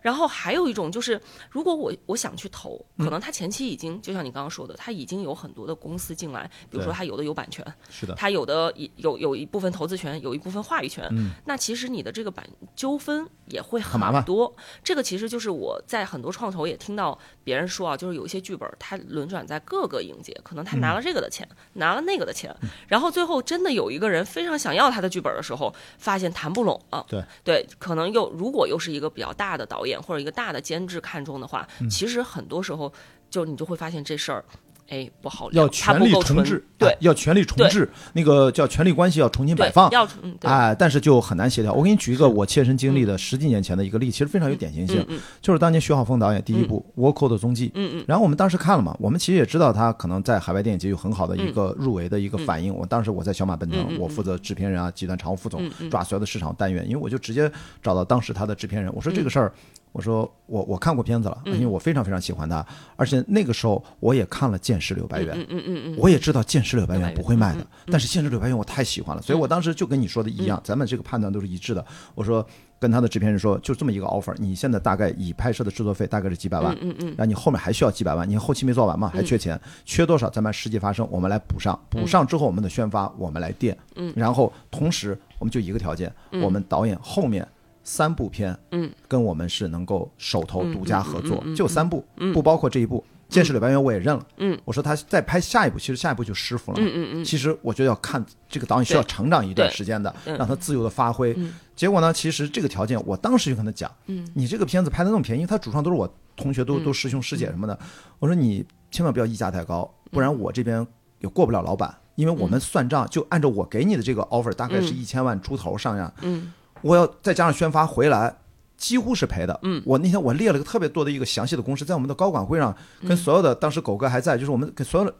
[0.00, 1.20] 然后还有一种就是，
[1.50, 3.04] 如果我我想去投，嗯。
[3.04, 11.32] 可能他前期已经，就像你刚刚说的，他已经有很多的公司进来，比如说他有的有版权，是的，他有的一有有一部分投资权，有一部分话语权，嗯。
[11.46, 14.22] 那其实你的这个版纠纷也会很麻烦。
[14.24, 14.54] 多。
[14.82, 22.54] 这个其实就是我在很多创投也听到别人说啊，就是有一些剧本它轮转在各个影节，可能他拿了这个的钱，拿了那个的钱，
[22.86, 27.04] 然后最后真的有一个人非常想要他的剧本的时候，发现谈不拢了。
[27.08, 32.92] 对对，可能又如果又是一个比较大的导演或者一个大的监制看中的话，嗯其实很多时候
[33.30, 34.44] 就你就会发现这事儿。
[34.88, 36.88] 哎，不好聊，要它权力重置，对。
[36.88, 41.72] 哎要权力重置，那个叫权力关系要重新摆放，要嗯哎，但是就很难协调。
[41.72, 48.04] 我给你举一个我切身经历的十几年前的一个例，其实非常有典型性，嗯就是当年徐浩峰导演第一部《倭寇的踪迹》，嗯嗯。
[48.08, 52.74] 然后我们当时看了嘛，我们其实也知道他可能在海外电影节有很好的一个入围的一个反应。
[52.74, 57.50] 我当时我在小马奔腾，我负责制片人啊、集团常务副总抓所有的市场单元，因为我就直接
[57.82, 59.52] 找到当时他的制片人，我说这个事儿。
[59.92, 61.54] 我说我我看过片子了，嗯。
[61.54, 62.64] 因为我非常非常喜欢他，
[62.96, 71.84] 而且那个时候我也看了《剑士柳白猿》，嗯嗯嗯嗯，我也知道《剑士柳白猿不会卖的嗯，但是《剑士柳白猿》我太喜欢了，所以我当时就跟你说的一样，咱们这个判断都是一致的。
[72.14, 72.46] 我说
[72.78, 84.12] 跟他的制片人说，就这么一个 offer，你现在大概已拍摄的制作费大概是几百万，嗯嗯然后你后面还需要几百万，你后期没做完嘛，还缺钱，缺多少咱们实际发生，我们来补上，补上之后我们的宣发我们来垫，嗯。
[84.14, 87.46] 然后同时我们就一个条件，我们导演后面。
[87.88, 93.02] 三部片，嗯，跟我们是能够手头独家合作，就三部，不包括这一部。
[93.34, 97.24] 《剑士柳白猿》我也认了，嗯，我说他再拍下一部，其实下一部就师傅了，嗯嗯嗯。
[97.24, 101.34] 其实我觉得要看这个导演需要成长一段时间的，嗯让他自由的发挥。
[101.38, 101.54] 嗯。
[101.74, 104.26] 结果呢，其实这个条件，我当时就跟他讲，嗯。
[104.34, 106.84] 你这个片子拍的那么便宜，因为他主创都是我同学，都嗯。
[106.84, 107.78] 都师兄师姐什么的，
[108.18, 110.86] 我说你千万不要溢价太高，不然我这边
[111.20, 116.50] 也过不了老板，因为我们算账就按照我给你的这个 offer，大概是一千万出头上下，嗯
[116.82, 118.36] 我要再加上宣发回来。
[118.78, 119.58] 几乎是赔的。
[119.64, 122.72] 嗯，我那天我列了个特别多的一个详细的公式，在我们的高管会上
[123.08, 125.12] 跟所有的当时狗哥还在，就是我们跟所有的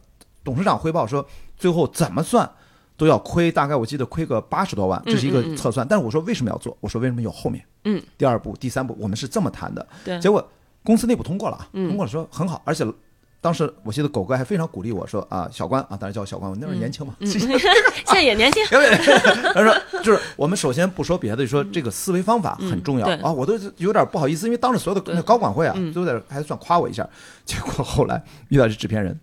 [0.44, 2.48] 董事长汇报说，最后怎么算
[2.96, 5.84] 都要亏，大概我记得亏个八十多万，这是一个嗯嗯嗯测算。
[5.84, 6.78] 但是我说为什么要做？
[6.80, 7.64] 我说为什么有后面？
[7.82, 9.84] 嗯，第二步、第三步，我们是这么谈的。
[10.04, 10.48] 对结果
[10.84, 12.86] 公司内部通过了啊，嗯通过了说很好，而且。
[13.40, 17.48] 当时我记得狗哥还非常鼓励我说啊，小关啊，当然叫我小关，我那时候年轻嘛，嗯， 现
[18.06, 18.64] 在也年轻，
[19.54, 27.08] 他说就是我们首先不说别的，就说这个思维方法很重要、嗯啊，我都有点不好意思，因为当时所有的那高管会啊，嗯都在还算夸我一下。
[27.44, 29.18] 结果后来遇到这制片人，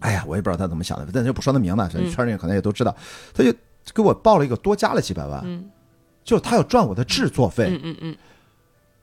[0.00, 2.10] 哎呀，我也不知道他怎么想的，但就不说他名了，嗯。
[2.10, 2.94] 圈内可能也都知道，
[3.32, 3.52] 他就
[3.94, 5.70] 给我报了一个多加了几百万，嗯。
[6.24, 7.68] 就是他要赚我的制作费。
[7.70, 8.16] 嗯嗯嗯。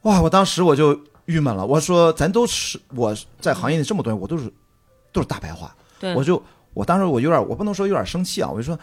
[0.01, 4.51] 哇，我当时我就郁闷了，我说咱都是我在行业里这么多年，我都是
[5.11, 6.41] 都是大白话，对，我就
[6.73, 8.77] 我当时我有点我不能说有点生气啊，我就说。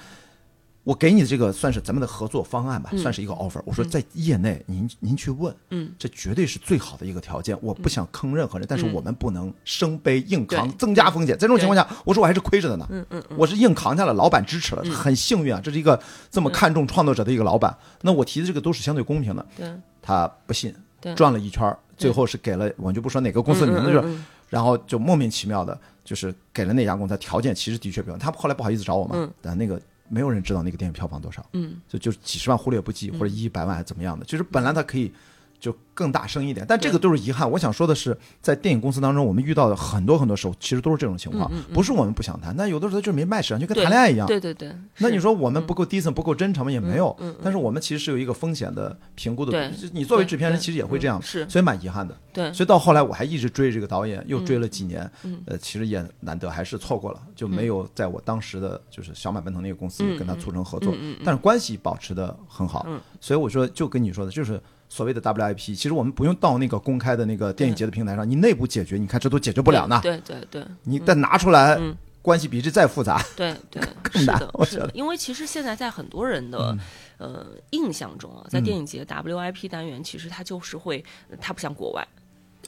[0.84, 3.60] 我给你的这个算是咱们的合作方案吧，算是一个 offer。
[3.66, 7.54] 我说在业内您您去问，嗯，这绝对是最好的一个条件。
[7.60, 11.36] 我不想坑任何人，但是我们不能生背硬扛，增加风险。
[11.36, 12.86] 在这种情况下，我说我还是亏着的呢。
[12.90, 15.60] 嗯嗯我是硬扛下来，老板支持了，很幸运啊！
[15.62, 17.76] 这是一个这么看重创作者的一个老板。
[18.00, 19.70] 那我提的这个都是相对公平的，对
[20.00, 20.80] 他不信对，
[21.14, 24.04] 转了一圈儿，最后是给了我就不说哪个公司的名字，就
[24.48, 28.16] 然后就莫名其妙的，就是给了那家公司条件，其实的确比较。
[28.16, 29.30] 他后来不好意思找我嘛，嗯。
[29.42, 35.12] 但那个没有人知道那个电影票房多少，嗯，就就几十万忽略不计，或者一百万怎么样的，就是本来他可以
[35.60, 37.50] 就更大声一点，但这个都是遗憾。
[37.50, 44.26] 我想说的是，在电影公司当中，我们遇到的很多很多时候，其实都是这种情况，不是我们不想谈，但有的时候就是没卖市场，就跟谈恋爱一样。
[44.26, 44.68] 对对对。
[44.68, 46.70] 是那你说我们不够 decent 不够真诚吗？
[46.70, 49.70] 也没有嗯嗯，但是我们其实是有一个风险的评估的对。
[49.92, 52.16] 你作为制片人其实也会这样嗯，是所以蛮遗憾的。
[52.32, 63.00] 对所以到后来我还一直追这个导演，又追了几年嗯，呃，其实也难得还是错过了，就没有在我当时的就是小马奔腾那个公司嗯跟他促成合作嗯嗯嗯，但是关系保持的很好嗯。
[63.20, 70.00] 所以我说就跟你说的，就是所谓的 WIP，其实我们不用到那个公开的那个电影节的平台上，你内部解决，你看这都解决不了呢。
[70.02, 70.64] 对对对。
[70.84, 74.90] 你再拿出来嗯，关系比这再复杂，对对， 是的，我觉得，是的。
[74.94, 76.76] 因为其实现在在很多人的、
[77.18, 81.04] 呃印象中啊，在电影节 WIP 单元，其实它就是会，
[81.40, 82.06] 它不像国外。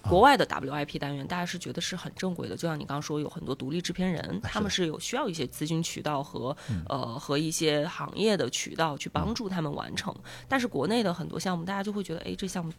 [0.03, 6.57] 国外的 WIP 单元，大家是觉得是很正规的，就像你刚刚说，有很多独立制片人，他们是有需要一些资金渠道和、
[6.89, 10.15] 呃和一些行业的渠道去帮助他们完成。
[10.49, 12.73] 但是国内的很多项目，大家就会觉得，哎，这项目，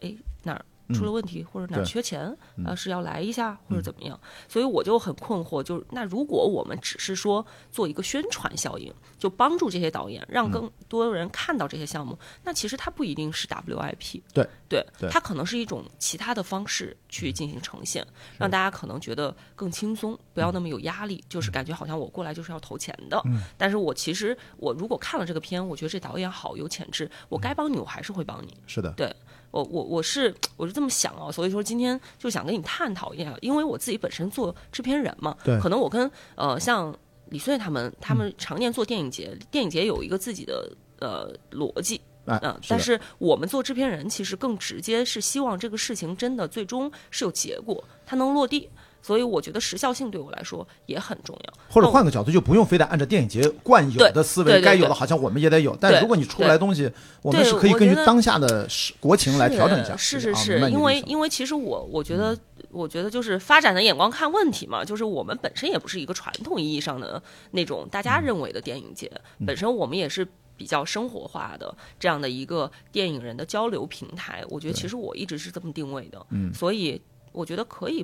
[0.00, 4.18] 哎哪儿出了问题，或者哪儿缺钱，啊、是要来一下或者怎么样？
[4.48, 15.10] 所以我就很困惑，就是那如果我们只是说做一个宣传效应，就帮助这些导演，让更多人看到这些项目，那其实它不一定是 WIP，对对对。
[15.10, 18.06] 它可能是一种其他的方式去进行呈现，
[18.38, 23.22] 让大家可能觉得更轻松，不要那么有压力，就是感觉好像我过来就是要投钱的。
[23.56, 28.56] 但是我其实我如果看了这个片，我觉得这导演好有潜质，我该帮你，我还是会帮你。
[28.66, 29.14] 是的，对
[29.50, 36.94] 我我我是我是这么想啊，所以说今天就想跟你探讨一下，因为我自己本身做制片人嘛，对可能我跟呃像
[37.30, 42.00] 李穗他们，他们常年做电影节，电影节有一个自己的呃逻辑。
[42.26, 48.68] 哎嗯，，但是我们做制片人，其实更直接是希望这个事情真的最终是有结果，它能落地。
[49.06, 51.54] 所以我觉得时效性对我来说也很重要。
[51.68, 55.76] 或者换个角度，就不用非得按照电影节惯有的思维，该有的好像我们也得有。
[55.80, 56.90] 但如果你出来东西，
[57.22, 59.96] 我们是可以根据当下的时国情来调整一下。
[59.96, 62.36] 是是是是，因为因为其实我我觉得，
[62.72, 69.08] 我觉得就是发展的眼光看问题嘛，就是我们本身也不是一个传统意义上的那种大家认为的电影节，
[69.46, 70.26] 本身我们也是。
[70.58, 76.98] 比较生活化的这样的一个电影人的交流平台，我觉得其实我一直是这么定位的，嗯所以
[77.32, 78.02] 我觉得可以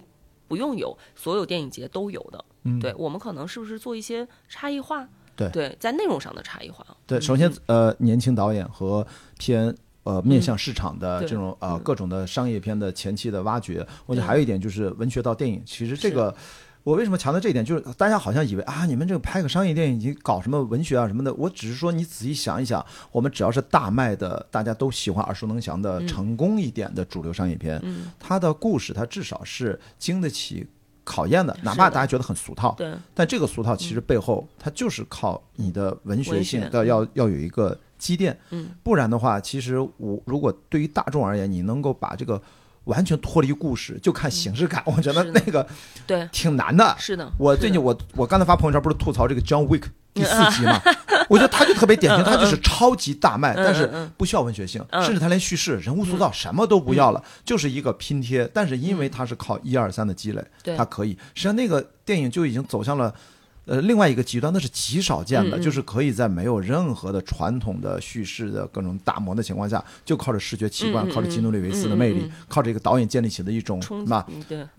[0.53, 2.79] 不用有所有电影节都有的，嗯。
[2.79, 9.07] 对我们可能是不是做一些差异化，对对，在内容上的差异化，对，首先呃，年轻导演和
[9.39, 9.75] 偏。
[10.05, 11.81] 呃，面向市场的这种呃嗯。
[11.85, 16.35] 各种的商业片的前期的挖掘，我觉得还有一点就是文学到电影，其实这个
[16.85, 30.67] 我为什么强调这一点，就是大家好像以为啊，你们这个拍个商业电影，你搞什么文学啊什么的，我只是说你仔细想一想，我们只要是大卖的，大家都喜欢耳熟能详的成功一点的主流商业片，嗯，它的故事它至少是经得起
[31.05, 42.43] 考验的，哪怕大家觉得很俗套，对，但这个俗套其实背后它就是靠你的文学性的要要有一个积淀，嗯，不然的话，其实我如果对于大众而言，你能够把这个
[42.85, 45.67] 完全脱离故事，就看形式感，我觉得那个
[46.07, 46.95] 对，挺难的。
[46.99, 50.81] 是的，我最近我我刚才发朋友圈不是吐槽这个 John Wick 第四集嘛？
[51.29, 58.51] 我觉得他就特别典型，他就是超级大卖，但是不需要文学性，嗯甚至他连叙事、人物塑造什么都不要了，就是一个拼贴。
[58.53, 61.13] 但是因为他是靠一二三的积累，对他可以。
[61.35, 63.15] 实际上那个电影就已经走向了。
[63.65, 65.63] 呃，另外一个极端，那是极少见的，嗯嗯。
[65.63, 74.27] 就是可以在没有任何的传统的叙事的各种打磨的情况下，就靠着视觉奇观，靠着基努里维斯的魅力，靠着一个导演建立起的一种冲什么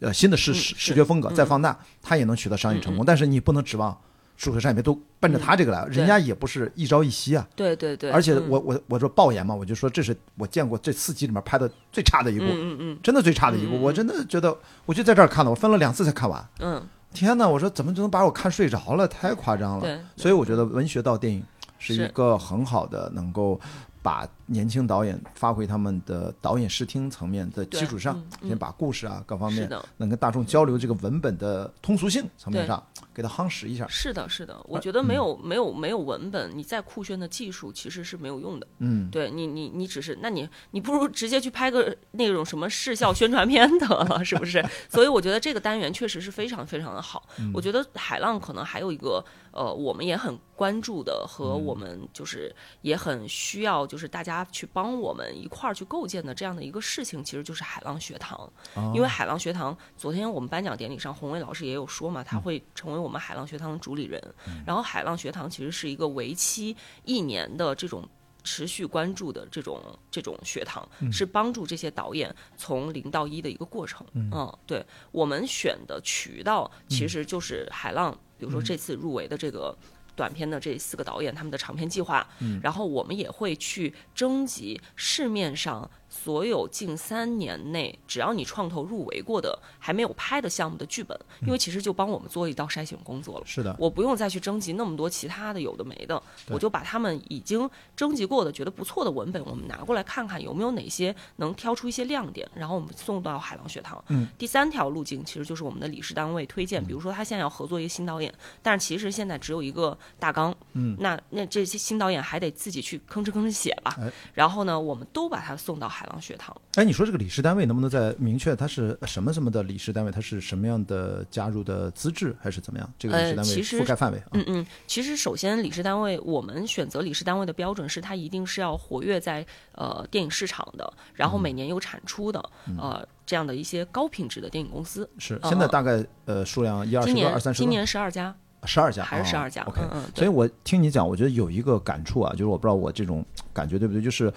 [0.02, 1.36] 呃新的视嗯视视觉风格嗯。
[1.36, 3.06] 再放大，它也能取得商业成功。
[3.06, 3.98] 但是你不能指望
[4.36, 7.48] 数学商业片都奔着他这个来，人家也不是一朝一夕啊。
[7.56, 13.80] 对对对，而且嗯我我我说爆言嘛，我就说这是我见过这四集里面拍的最差的一部，嗯嗯嗯真的最差的一部。
[13.80, 16.46] 我真的觉得，我就在这儿看的，我分了两次才看完。
[16.60, 16.82] 嗯，
[17.14, 19.08] 天哪，我说怎么就能把我看睡着了？
[19.08, 19.82] 太夸张了。
[19.82, 21.44] 对，所以我觉得文学到电影
[21.78, 23.60] 是一个很好的能够
[24.02, 33.86] 把年轻导演发挥他们的导演视听层面的基础上，先把故事啊各方面，能跟大众交流这个文本的通俗性层面上，给它夯实一下。
[33.88, 38.68] 是的，是的，呃我觉得没有没有没有文本，你再酷炫的技术其实是没有用的。
[38.80, 44.64] 嗯，对你，你你只是，那你你不如直接去拍个那种什么视效宣传片得了， 是不是？
[44.90, 47.28] 所以我觉得这个单元确实是非常非常的好。
[47.54, 58.52] 我觉得海浪可能还有一个呃，我们也很关注的和我们就是也很需要，就是大家去帮我们一块儿去构建的这样的一个事情，其实就是海浪学堂。
[58.94, 64.20] 因为海浪学堂，昨天我们颁奖典礼上，宏伟老师也有说嘛，他会成为我们海浪学堂的主理人。
[64.66, 68.08] 然后海浪学堂其实是一个为期一年的这种。
[68.46, 69.82] 持续关注的这种
[70.12, 74.06] 这种学堂，是帮助这些导演从零到一的一个过程。
[74.14, 79.74] 嗯，对我们选的渠道其实就是海浪，比如说这次入围的这个。
[80.16, 82.24] 短片的这四个导演他们的长片计划，
[82.62, 93.46] 然后我们也会去征集市面上所有近三年内只要你创投入围过的还没有拍的项目的剧本，因为其实就帮我们做一道筛选工作了。
[93.46, 104.02] 是的，我不用再去征集那么多其他的有的没的，我就把他们已经征集过的觉得不错的文本，我们拿过来看看有没有哪些能挑出一些亮点，然后我们送到海浪学堂。
[104.10, 116.56] 嗯，第三条路径其实就是我们的理事单位推荐，比如说他现在要合作一个新导演，但是其实现在只有一个大纲，嗯，那那这些新导演还得自己去吭哧吭哧写吧，哎然后呢，我们都把他送到海浪学堂。
[116.76, 120.12] 哎，你说这个理事单位能不能再明确它是什么什么的理事单位？
[120.12, 122.94] 它是什么样的加入的资质，还是怎么样？
[122.98, 124.26] 这个理事单位呃其实覆盖范围啊？
[124.34, 132.44] 嗯嗯，其实首先理事单位，我们选择理事单位的标准是它一定是要活跃在呃电影市场的，然后每年有产出的，
[132.78, 135.10] 呃这样的一些高品质的电影公司。
[135.18, 138.36] 是，嗯现在大概呃数量一二十个、二三十个，今年十二家，
[138.66, 144.32] 十二家还是啊12家 OK，嗯嗯所以我听你讲，我觉得有一个感触啊，就是我不知道我这种感觉对不对，就是。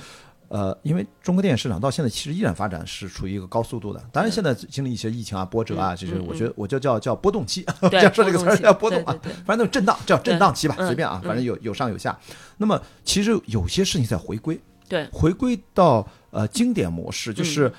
[0.48, 11.28] 呃，因为中国电影市场到现在其实依然发展是处于一个高速度的，当然现在经历一些疫情啊、波折啊，这些嗯我觉得我就叫叫波动期， 对这样说这个词叫波动啊反正那种震荡叫震荡期吧，随便啊，嗯。
[11.28, 12.16] 反正有有上有下。
[12.58, 15.08] 那么其实有些事情在回归，对。
[15.12, 17.34] 回归到呃经典模式，嗯。
[17.34, 17.72] 就是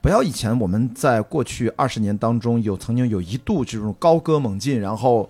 [0.00, 5.28] 不要以前我们在过去二十年当中有曾经有一度这种高歌猛进，然后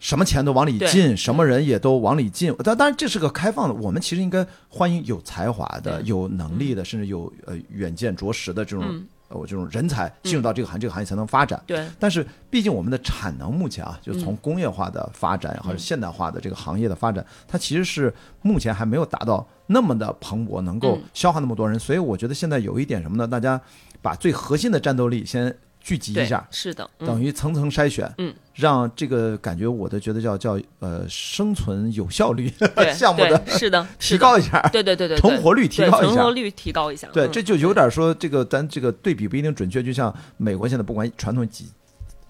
[0.00, 2.54] 什么钱都往里进，什么人也都往里进。
[2.64, 9.06] 但当然这是个开放的，我们其实应该欢迎有才华的、有能力的，甚至有呃远见卓识的这种嗯。
[9.30, 11.62] 呃这种人才进入到这个行这个行业才能发展。
[11.66, 11.86] 对。
[11.98, 14.38] 但是毕竟我们的产能目前啊，就是从嗯。
[14.40, 21.02] 工业化的发展或者现代化的这个行业的发展，它其实是目前还没有达到那么的蓬勃，能够嗯。
[21.12, 21.78] 消化那么多人。
[21.78, 23.28] 所以我觉得现在有一点什么呢？
[23.28, 23.60] 大家
[24.00, 25.54] 把最核心的战斗力先
[25.88, 27.06] 聚集一下，是的，嗯。
[27.06, 32.52] 等于层层筛选，嗯，让这个感觉我的觉得叫叫呃生存有效率
[32.94, 35.18] 项目的是的 提高一下，对对对对对。
[35.18, 36.14] 成活率提高一下。
[36.14, 36.30] 成活。
[36.32, 37.30] 率提高一下，对，嗯。
[37.32, 41.70] 这就有点说这个咱这个对比不一定准确，就像美国现在不管传统几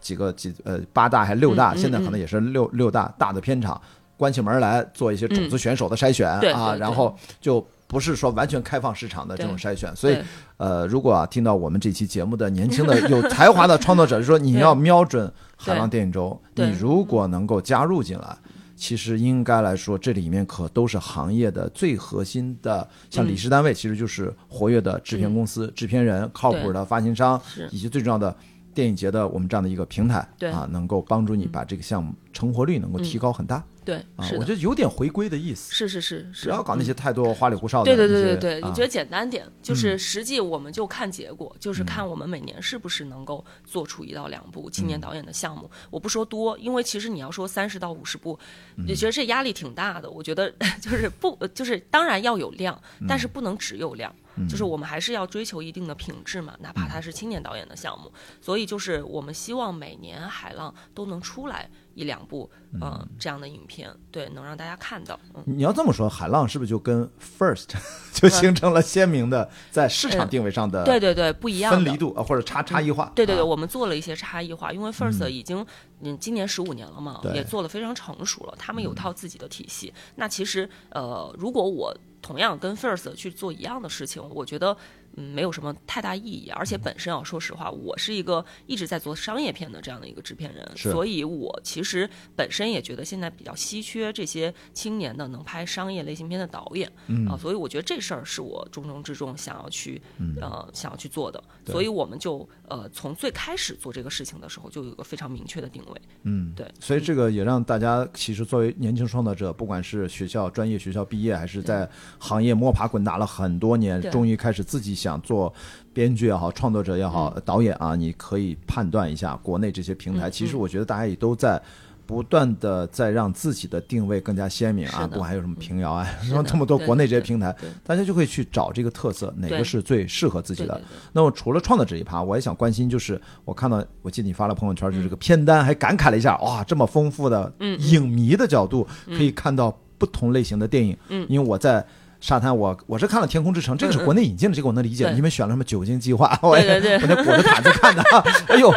[0.00, 3.80] 几个几呃八大还是六大，现在可能也是六六大大的片场
[4.16, 10.24] 关起门来做一些种子选手的筛选、嗯啊，然后就不是说完全开放市场的这种筛选，所以对
[10.58, 18.36] 呃，如果啊听到我们这期节目的年轻的有才华的创作者，就说你要瞄准海浪电影周，你如果能够加入进来。
[18.80, 27.40] 其实应该来说，这里面可都是行业的最核心的，像嗯理事单位，其实就是活跃的制片公司、制片人、靠谱的发行商，
[27.72, 28.32] 以及最重要的
[28.72, 30.18] 电影节的我们这样的一个平台，
[30.52, 38.68] 啊，能够帮助你把这个项目成活率能够提高很大、对啊是，我觉得有点回归的意思，是是是是，不要搞那嗯些太多花里胡哨的对对，对对对，啊。
[38.68, 45.70] 你觉得简单点，就是实际我们就看结果，就是看我们每年是不是能够做出一到两部青年导演的项目。
[45.88, 48.38] 我不说多，因为其实你要说三十到五十部，
[48.76, 50.10] 你觉得这压力挺大的。
[50.10, 52.78] 我觉得 就是不，就是当然要有量，
[53.08, 54.14] 但是不能只有量。
[54.46, 58.12] 就是我们还是要追求一定的品质嘛，哪怕它是青年导演的项目。
[58.40, 65.18] 所以就是我们希望每年海浪都能出来一两部，呃，这样的影片，对，能让大家看到。
[65.34, 67.68] 嗯，你要这么说，海浪是不是就跟 First
[68.12, 73.10] 就形成了鲜明的在市场定位上的对对对，不一样的分离度啊，或者差差异化？
[73.14, 73.44] 对对对，啊。
[73.44, 75.64] 我们做了一些差异化，因为 First 已经
[76.00, 79.92] 嗯今年十五年了嘛，也做的非常成熟了，他们有套自己的体系。
[80.16, 84.76] 那其实呃，如果我同样跟 First 去做一样的事情，我觉得
[85.18, 86.50] 嗯没有什么太大意义。
[86.50, 97.28] 而且本身啊，说实话，我是一个一直在做商业片的这样的一个制片人，所以我其实本身也觉得现在比较稀缺这些青年的能拍商业类型片的导演，嗯。
[97.28, 100.00] 啊，所以我觉得这事儿是我重中之重想要去
[100.40, 111.88] 呃想要去做的，所以我们就呃从最开始做这个事情的时候就有一个非常明确的定位，嗯，对，所以这个也让大家其实作为年轻创作者，不管是学校专业学校毕业，还是在
[112.18, 115.54] 行业摸爬滚打了很多年，终于开始自己想做
[115.92, 120.28] 编剧也好，创作者也好，导演啊，你可以判断一下国内这些平台。
[120.28, 121.62] 嗯其实我觉得大家也都在。
[122.08, 127.54] 不断的在让自己的定位更加鲜明啊，不管还有什么平遥啊，什么这么多国内这些平台，
[127.84, 130.80] 大家就会去找这个特色，哪个是最适合自己的。
[131.12, 140.96] 那么除了创作这一趴，我也想关心，就是我看到，我记得你发了朋友圈，就是这个片单，还感慨了一下，哇，这么丰富的嗯影迷的角度，可以看到不同类型的电影。
[141.10, 141.86] 嗯因为我在
[142.20, 145.08] 沙滩，我我是看了《天空之城》，这个是国内引进的，这个我能理解。
[145.10, 146.36] 你们选了什么酒精计划？
[146.42, 148.02] 我对对对我那裹着毯子看的，
[148.48, 148.74] 哎呦，我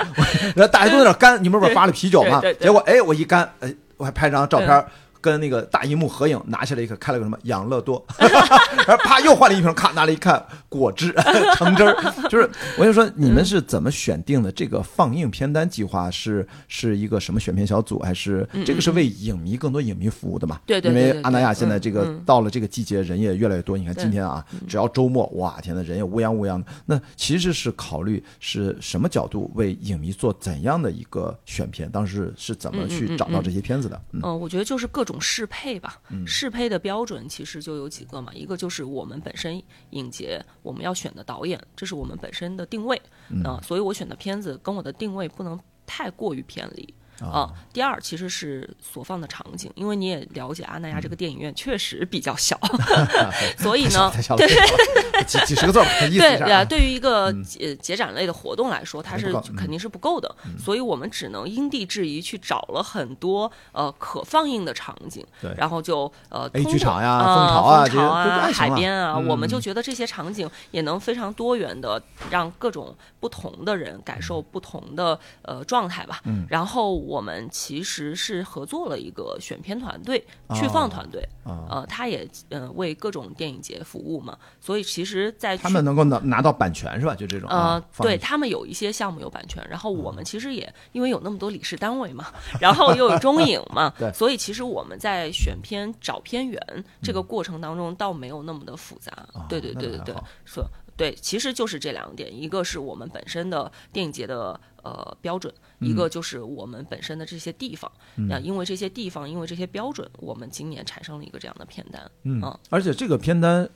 [0.56, 2.42] 然后大家都有点干，你们不是发了啤酒吗？
[2.60, 4.86] 结果哎，我一干，哎，我还拍张照片。
[5.22, 11.14] 跟那个大荧幕合影，拿起来一个，开了个什么养乐多， 然后啪又换了一瓶，咔拿了一看果汁
[11.56, 11.96] 橙汁儿，
[12.30, 14.52] 就是我就说你们是怎么选定的？
[14.52, 20.58] 这个放映片单计划是是一个什么选片小组，还是这个是为影迷更多影迷服务的嘛？
[20.58, 23.78] 嗯对对因为阿那亚现在这个到了这个季节，人也越来越多。
[23.78, 26.66] 你看今天啊，只要周末，哇天呐，人也乌泱乌泱的。
[26.86, 31.90] 那其实是考虑是什么角度为影迷做怎样的一个选片？
[31.90, 34.02] 当时是怎么去找到这些片子的？
[34.12, 36.00] 嗯嗯、我觉得就是各种适配吧。
[36.26, 46.94] 适配的标准其实就有几个嘛，一个就是我们本身影节我们要选的导演，这是我们本身的定位嗯、所以我选的片子跟我的定位不能太过于偏离。
[47.28, 52.58] 啊，第二其实是所放的场景，因为你也了解阿那亚这个电影院确实比较小，
[53.58, 54.12] 所以呢，
[55.28, 56.66] 几几十个字儿，意思对呀。
[56.66, 76.22] 对于一个节节展类的活动来说，它是肯定是不够的，所以我们只能因地制宜去找了很多呃可放映的场景对，然后就呃剧场呀啊蜂巢啊海边啊，我们就嗯觉得这些场景也能非常多元的让各种不同的人感受不同的呃状态吧。
[76.26, 76.46] 嗯。
[76.50, 87.14] 然后我们其实是合作了一个选片团队、去放团队，啊，呃，他也呃为各种电影节服务嘛，所以其实，在他们能够拿拿到版权是吧？
[87.14, 92.28] 就这种呃啊，，对他们有一些项目有版权，然后我们其实也因为有那么多理事单位嘛，
[92.62, 96.62] 然后又有中影嘛 对，所以其实我们在选片找片源
[97.02, 99.12] 这个过程当中倒没有那么的复杂。
[99.50, 100.62] 对对对对对那还好，是。
[100.98, 107.92] 对，其实就是这两点，一个是我们本身的电影节的呃标准，一个就是我们本身的这些地方。
[108.30, 112.12] 那、因为这些地方，因为这些标准，我们今年产生了一个这样的片单。
[112.24, 113.68] 嗯嗯，而且这个片单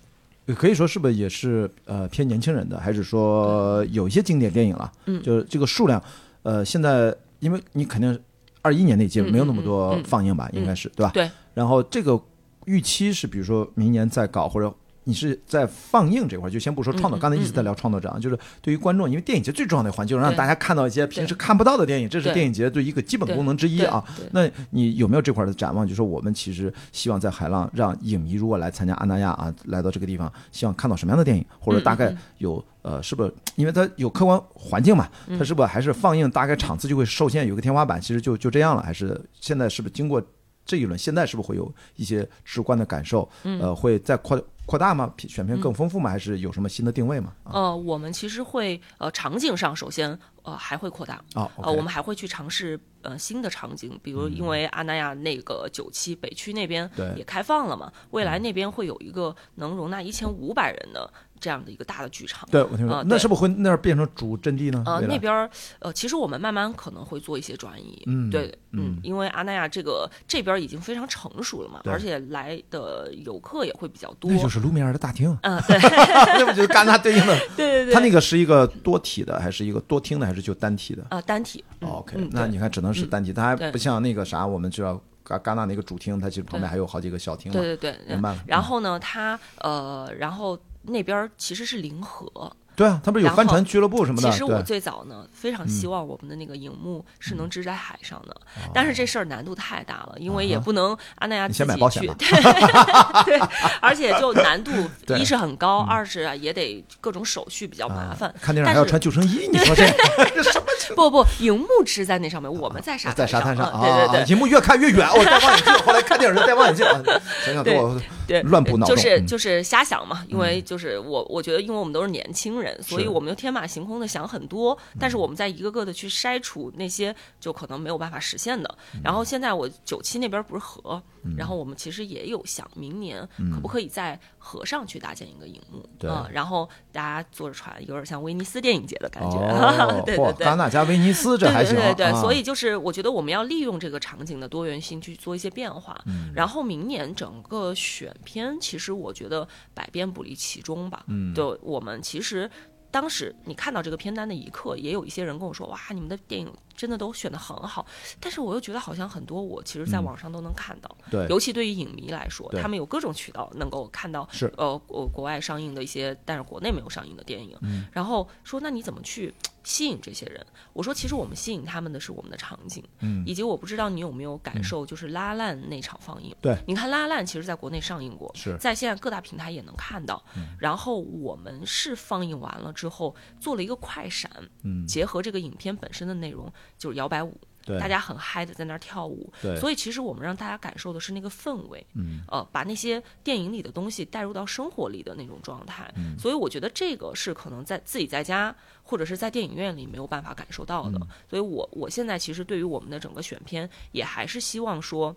[0.45, 4.91] 也可以说是不是也是呃偏年轻人的，还是说有一些经典电影了？
[5.05, 6.01] 嗯就是这个数量，
[6.43, 8.19] 呃，现在因为你肯定
[8.61, 11.11] 二一年那届嗯没有那么多放映吧，应该是对吧？
[11.11, 11.31] 对。
[11.55, 12.21] 然后这个
[12.65, 14.71] 预期是，比如说明年再搞，或者
[15.05, 24.03] 你是在放映这块儿，就先不说创作，刚才一直在聊创作者啊，就是对于观众，因为电影节最重要的环节，就是让大家看到一些平时看不到的电影，这是电影节的一个基本功能之一啊。
[24.31, 25.85] 那你有没有这块的展望？
[25.85, 35.07] 就是说我们其实希望在海浪让影迷如果来参加安那亚啊，来到这个地方，希望看到什么样的电影，或者大概嗯有呃，是不是因为它有客观环境嘛？
[35.27, 38.81] 嗯它是不是还是放映大概场次就会受限，有个天花板，其实就就这样了？
[38.81, 40.21] 还是现在是不是经过
[40.65, 43.29] 这一轮，现在是不是会有一些直观的感受？
[43.43, 45.13] 嗯呃，会再扩扩大吗？
[45.17, 46.09] 选片更丰富吗？
[46.09, 47.33] 还是有什么新的定位吗？
[47.43, 61.13] 啊呃，我们其实会呃场景上首先呃还会扩大，啊呃，我们还会去尝试呃新的场景，比如因为阿那亚那个九七北区那边对也开放了嘛，未来那边会有一个能容纳一千五百人的
[61.45, 62.49] 这样的一个大的剧场。
[62.49, 64.81] 对我听说，呃那是不是会那儿变成主阵地呢？
[64.87, 68.95] 呃，那边儿呃，其实我们慢慢可能会做一些转移，嗯对，嗯。
[68.95, 75.77] 嗯，因为阿那亚这个这边已经非常成熟了嘛，而且来的游客也会比较多，那就是卢米埃尔的大厅，嗯、对。
[76.39, 77.37] 那不就是戛纳对应的？
[77.55, 81.05] 对 对对，它那个是一个多体的，还是一个多厅的，还是就单体的？
[81.11, 83.71] 呃单体、OK，那你看只能是单体，它还对。
[83.71, 87.59] 不像那个啥，我们知道戛戛纳那个主厅，它其实旁边对还有好几个小厅嘛。
[87.59, 90.57] 对对对，明白了然后呢，它呃，然后
[90.87, 92.51] 那边其实是临河。
[92.77, 94.29] 对啊，他不是有帆船俱乐部什么的？
[94.29, 102.13] 其实我最早呢，非常希望我们的那个荧幕是能支在海上的，哦但是这事儿难度太大了，因为也不能阿那亚自己去，先买
[103.79, 104.71] 而且就难度
[105.15, 108.35] 一是很高，二是啊也得各种手续比较麻烦啊。
[108.41, 109.87] 看电影还要穿救生衣，你说这
[110.35, 110.65] 这 什么
[110.97, 116.85] 不不，荧幕支在那上面，我们在沙在沙滩上啊，对对对，荧幕越看越远，我戴望远镜，后来看电影就戴望远镜。
[116.85, 117.01] 啊
[117.45, 117.97] 行行，给对我
[118.27, 120.25] 对，乱补脑洞嗯就是就是瞎想嘛。
[120.27, 128.77] 因为就是我我觉得，因为我们都是年轻人，所以我们就天马行空的想很多，但是我们在一个个的去筛除那些就可能没有办法实现的。
[128.93, 131.01] 嗯然后现在我九七那边不是河，
[131.37, 140.47] 然后我们其实也有想明年可不可以在河上去搭建一个荧幕，嗯对嗯，然后大家坐着船，有点像威尼斯电影节的感觉，哦， 对嚯对对。
[140.47, 145.99] 戛纳加威尼斯这还行，对对对对，啊所以就是我觉得我们要利用这个场景的多元性去做一些变化。
[146.05, 151.03] 嗯然后明年整个选片，其实我觉得百变不离其中吧。
[151.07, 152.49] 嗯对，我们其实
[152.91, 157.85] 当时你看到这个片单的一刻，也有一些人跟我说：“哇，你们的电影真的都选的很好。”
[158.19, 167.57] 但是我又觉得好像很多我其实在网上都能看到，嗯对尤其对于影迷来说，他们有各种渠道能够看到是呃国国外上映的一些，但是国内没有上映的电影。
[167.61, 170.45] 嗯然后说那你怎么去吸引这些人？
[170.73, 176.35] 我说其实我们吸引他们的是我们的场景，嗯以及我不知道你有没有感受，就是拉烂那场放映。
[176.41, 180.23] 对，你看拉烂其实在国内上映过，是在现在各大平台也能看到。
[180.35, 184.29] 嗯然后我们是放映完了之后做了一个快闪，
[184.63, 187.35] 嗯结合这个影片本身的内容，就是摇摆舞。
[187.67, 195.91] 对大家很嗨的在那儿跳舞，对所以其实我们让大家感受的是那个氛围，嗯呃，把那些电影里的东西带入到生活里的那种状态。
[195.97, 200.99] 嗯所以我觉得这个是可能在自己在家或者是在电影院里没有办法感受到的。
[201.01, 205.15] 嗯所以我我现在其实对于我们的整个选片，也还是希望说，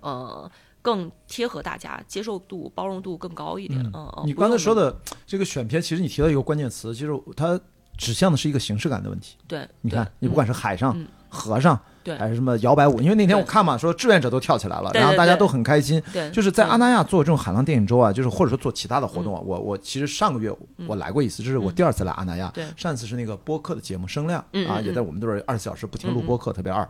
[0.00, 0.48] 呃。
[0.84, 3.80] 更贴合大家，接受度、包容度更高一点。
[3.94, 7.60] 嗯嗯，你刚才说的这个选片，其实你提到一个关键词，其实它
[7.96, 9.36] 指向的是一个形式感的问题。
[9.46, 12.16] 对，你看，你不管是海上嗯、河上，对。
[12.18, 16.02] 还是什么摇摆舞，因为那天我看嘛，说志愿者都跳起来了，然后大家都很开心。
[16.12, 20.52] 对，就是在嗯阿那亚做这种海浪电影周啊，就是或者说做其他的活动啊，我我其实上个月
[20.86, 22.48] 我来过一次，这是我第二次来阿那亚。
[22.48, 22.64] 嗯对。
[22.76, 26.86] 上一次是那个播客的节目声量啊，也在我们这儿二十四小时不停录播客，特别二，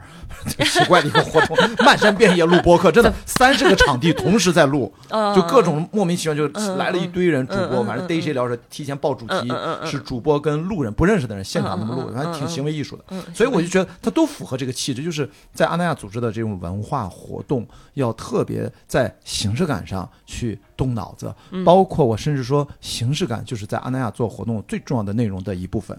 [0.65, 9.53] 奇怪的一个活动， 漫山遍野录播客，真的 三十个场地同时在录，嗯就各种莫名其妙就嗯来了一堆人主播，反正逮谁聊谁，提前报主题
[9.85, 12.53] 是主播跟路人不认识的人现场那么录，反正挺嗯。
[12.53, 13.05] 行为艺术的。
[13.09, 25.99] 嗯，所以我就觉得他都符合这个气质，就是在阿那亚组织的这种文化活动，要特别在形式感上去动脑子，嗯包括我甚至说形式感就是在阿那亚做活动最重要的内容的一部分。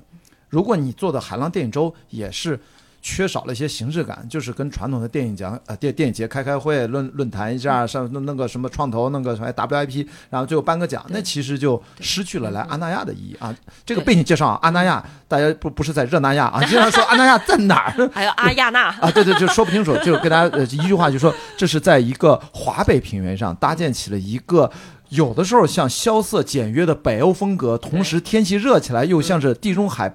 [0.50, 2.60] 如果你做的海浪电影周也是。
[3.06, 13.54] 缺少了一些形式感，就是跟传统的电影奖呃电电影节开开会论论坛一下，上弄弄个什么创投，弄个什么 WIP，然后最后颁个奖，那其实就失去了来安那亚的意义啊。
[13.86, 18.10] 这个背景介绍啊，阿那亚大家不不是在热那亚啊， 经常说安那亚在哪儿？
[18.14, 24.72] 还有阿亚娜， 啊，对对，就说不清楚，就跟大家呃一句话就说，这是在一个华北平原上搭建起了一个。
[25.14, 30.12] 有的时候像萧瑟简约的北欧风格，同时天气热起来又像是地中海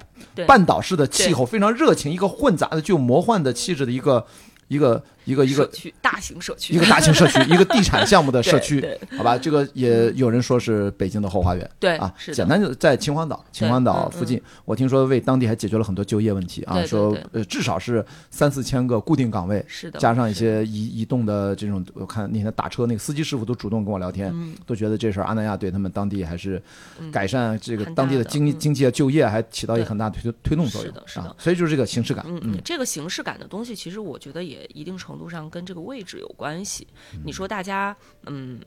[0.47, 4.27] 半岛式的气候，非常热情，一个混杂的具有魔幻的气质的一个
[4.67, 8.83] 一个一个一个社区大型社区，一个大型社区， 一个地产项目的社区，
[9.17, 11.71] 好吧，这个也有人说是北京的后花园。
[11.79, 24.55] 对啊，是简单就在秦皇岛，秦皇岛嗯附近，我听说为当地还解决了很多就业问题啊，说呃至少是三四千个固定岗位，是的，加上一些移移动的这种，我看那天打车那个司机师傅都主动跟我聊天，嗯。
[24.67, 26.63] 都觉得这事儿阿那亚对他们当地还是
[26.99, 27.11] 嗯。
[27.11, 31.25] 改善这个当地的经经济啊就业还起到一个很大的推推动作用是的是的。
[31.27, 36.87] 啊，所以就是这个形式感，嗯嗯，这个形式感的东西，其实我觉得也一定程度上跟这个位置有关系。
[37.25, 37.97] 你说大家，
[38.27, 38.61] 嗯。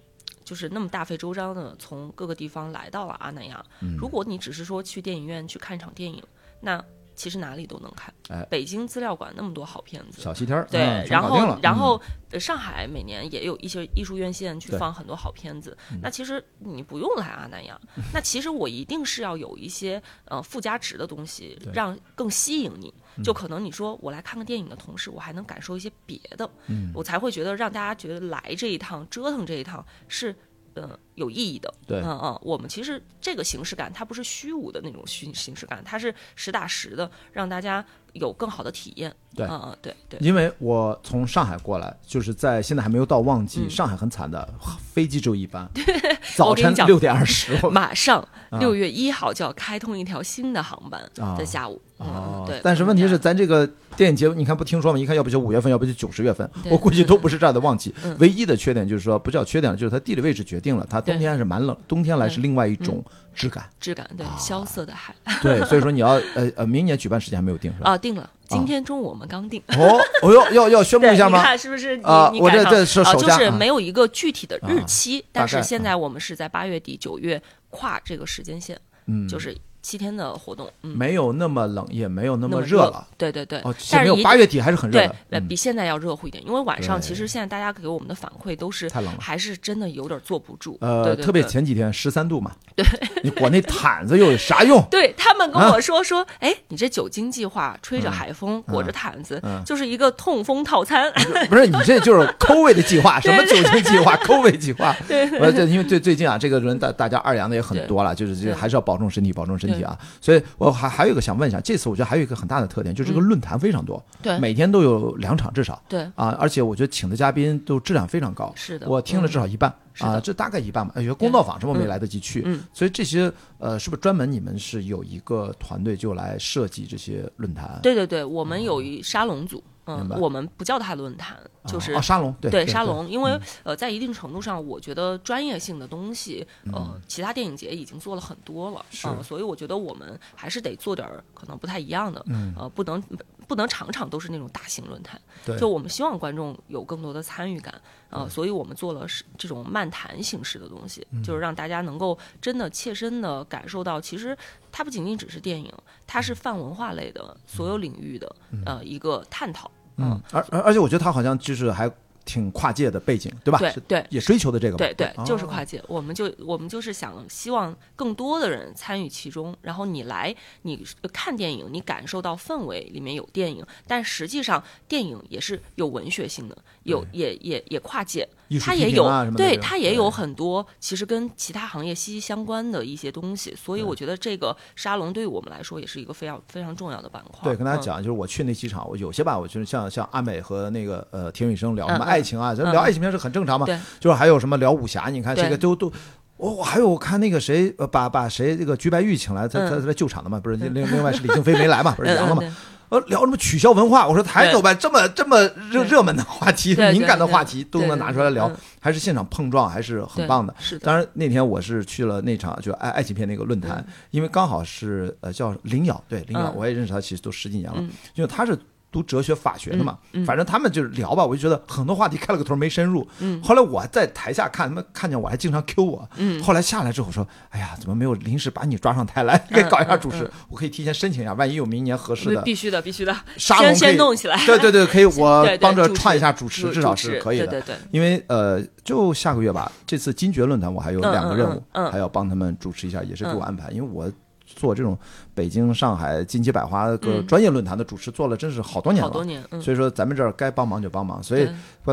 [0.44, 3.64] 就是那么大费周章的从各个地方来到了阿那亚。
[3.80, 6.22] 嗯如果你只是说去电影院去看一场电影，
[6.60, 6.84] 那
[7.16, 8.12] 其实哪里都能看。
[8.28, 15.78] 哎北京资料馆那么多好片子，小西天儿对，嗯然后然后、呃上海每年也有一些艺术院线去放很多好片子。
[16.02, 17.80] 那其实你不用来阿那亚，
[18.12, 22.92] 那其实我一定是要有一些呃附加值的东西，让更吸引你。
[23.18, 30.36] 嗯就可能你说我来看个电影的同时，我还能感受一些别的，嗯我才会觉得让大家觉得来这一趟折腾这一趟是。
[30.74, 39.14] 呃，有意义的，对嗯嗯，我们其实这个形式感，它不是虚无的那种虚形式感，它是实打实的，让大家有更好的体验。
[39.36, 44.48] 对嗯嗯，对对，因为我从上海过来，就是在现在还没有到旺季，嗯上海很惨的，
[44.94, 45.70] 飞机只有一班，
[46.36, 47.58] 早晨六点二十。
[47.72, 48.20] 马上
[48.50, 51.82] 啊六月一号就要开通一条新的航班，啊在下午。
[51.98, 52.60] 哦嗯，对。
[52.64, 54.98] 但是问题是，嗯咱这个电影节，你看不听说吗？
[54.98, 58.16] 一看，要不就五月份，要不就九十月份，我估计都不是这儿的旺季嗯。
[58.20, 63.04] 唯一的缺点就是说，不叫缺点，就是它地理位置决定了，它冬天还是蛮冷，冬天来是另外一种
[63.36, 63.64] 质感。
[63.80, 65.14] 质感对萧瑟的海
[65.44, 67.92] 对，所以说你要呃 呃，明年举办时间还没有定是吧？
[67.92, 69.62] 啊，定了，今天中午我们刚定。
[69.70, 71.42] 哦，哦哟，要要宣布一下你吗？
[71.42, 72.04] 看是不是你？
[72.04, 83.08] 啊我这这是首就是没有一个具体的日期，但是现在我们是在八月底九月跨这个时间线，嗯，就是七天的活动，嗯，没有那么冷，也没有那那么热了。
[83.18, 89.20] 对对对，哦，现在没有但是八月底还是很热的，，比现在要热乎一点，因为晚上其实现在大家给我们的反馈都是太冷了。
[89.20, 92.86] 还是真的有点坐不住，呃，特别前几天十三度嘛，对，
[93.24, 94.84] 你裹那毯子又有啥用？
[94.90, 95.72] 对他们跟啊？
[95.72, 101.12] 我说说，哎，你这酒精计划，吹着海风，裹着毯子嗯，就是一个痛风套餐。
[101.50, 104.96] 不是你这就是抠位的计划， 什么酒精计划、抠位计划。
[105.08, 109.98] 对我这因为最最近啊，这个人大大家二阳的也很多了，就是这还是要保重身体，保重身体啊。
[110.20, 114.40] 所以我还还有一个想问一下，这次我觉得还有一个很大的特点，就是这个论坛非常多，嗯对。
[114.40, 118.52] 每天都有两场至少对，啊，而且我觉得请的嘉宾都质量非常高。
[118.56, 120.94] 是的，我听了至少一半啊，这大概一半吧。
[120.98, 122.64] 有些公道坊什么没嗯来得及去，嗯。
[122.74, 127.80] 所以这些呃，是不是专门你们是有一个团队就来设计这些论坛？
[127.84, 129.62] 对对对，我们有一沙龙组，嗯
[130.00, 133.42] 明白，我们不叫它论坛，就是啊，沙龙对沙龙，因为嗯。
[133.64, 139.08] 呃，在一定程度上，我觉得专业性的东西，呃，其他电影节已经做了很多了，是。
[139.08, 143.02] 嗯，所以我觉得我们还是得做点儿可能不太一样的，嗯呃，不能
[143.48, 145.58] 不能场场都是那种大型论坛，对。
[145.60, 147.80] 就我们希望观众有更多的参与感，
[148.10, 151.22] 呃，所以我们做了是这种漫谈形式的东西，嗯。
[151.24, 154.38] 就是让大家能够真的切身的感受到，其实
[154.72, 155.72] 它不仅仅只是电影，
[156.08, 158.36] 它是泛文化类的所有领域的
[158.66, 161.92] 呃一个探讨，嗯，而而而且我觉得他好像就是还
[162.24, 163.58] 挺跨界的背景，对吧？
[163.58, 164.06] 对对。
[164.10, 164.86] 也追求的这个吧。
[164.86, 178.28] 对对，就是哦跨界，我们就我们就是想希望更多的人参与其中，然后你来你看电影，你感受到氛围里面有电影，但实际上电影也是有文学性的，有也也也跨界，
[178.60, 187.40] 它也有对它也有很多其实跟其他行业息息相关的一些东西，所以我觉得这个沙龙对于我们来说也是一个非常非常重要的板块。
[187.44, 187.84] 对，跟大家嗯。
[187.84, 193.66] 讲，就是我去那几场，我有些吧，我就是像像阿美和那个呃田雨生聊什么爱情啊，聊爱情片是很正常嘛。
[193.66, 193.80] 对。
[194.00, 195.92] 就是还有什么聊武侠，你看这个都都。
[196.38, 199.82] 我我还有我看那个谁，呃，把把谁这个鞠白玉请来，他他嗯。
[199.82, 202.56] 他来救场的嘛，不是另另另外是李静飞没来嘛，不是嗯阳了嘛，嗯
[202.92, 210.54] 呃，聊什么取消文化，我说抬走吧，这么这么热热门的话题、敏感的话题都能拿出来聊嗯，还是现场碰撞，还是很棒的。
[210.60, 216.56] 是的，当然那天我是去了那场就爱爱情片那个论坛嗯，因为刚好是呃叫林瑶，对林瑶，嗯。
[216.58, 218.58] 我也认识他，其实都十几年了嗯，因为他是。
[218.92, 223.08] 读哲学法学的嘛，嗯嗯反正他们就是聊吧，我就觉得很多话题开了个头没深入。
[223.20, 226.10] 嗯后来我在台下看，他们看见我还经常 Q 我。
[226.18, 230.30] 嗯后来下来之后说，哎呀，怎么没有临时把你抓上台来 给搞一下主持？
[230.50, 234.38] 我可以提前申请一下，万一有明年合适的必须的，必须的，先先弄起来。
[234.46, 237.48] 对对对，可以， 我帮着串一下主持，至少是可以的。
[237.48, 243.70] 对对对，因为呃，就下个月吧，这次金爵论坛我还有嗯两个任务，还要帮他们主持一下，也是给我嗯安排。
[243.72, 244.12] 因为我
[244.56, 244.98] 做这种
[245.34, 247.28] 北京、上海金鸡百花个嗯。
[247.28, 249.10] 专业论坛的主持，做了真是好多年了。
[249.10, 251.22] 好多年，嗯，所以说，咱们这儿该帮忙就帮忙。
[251.22, 251.50] 所以，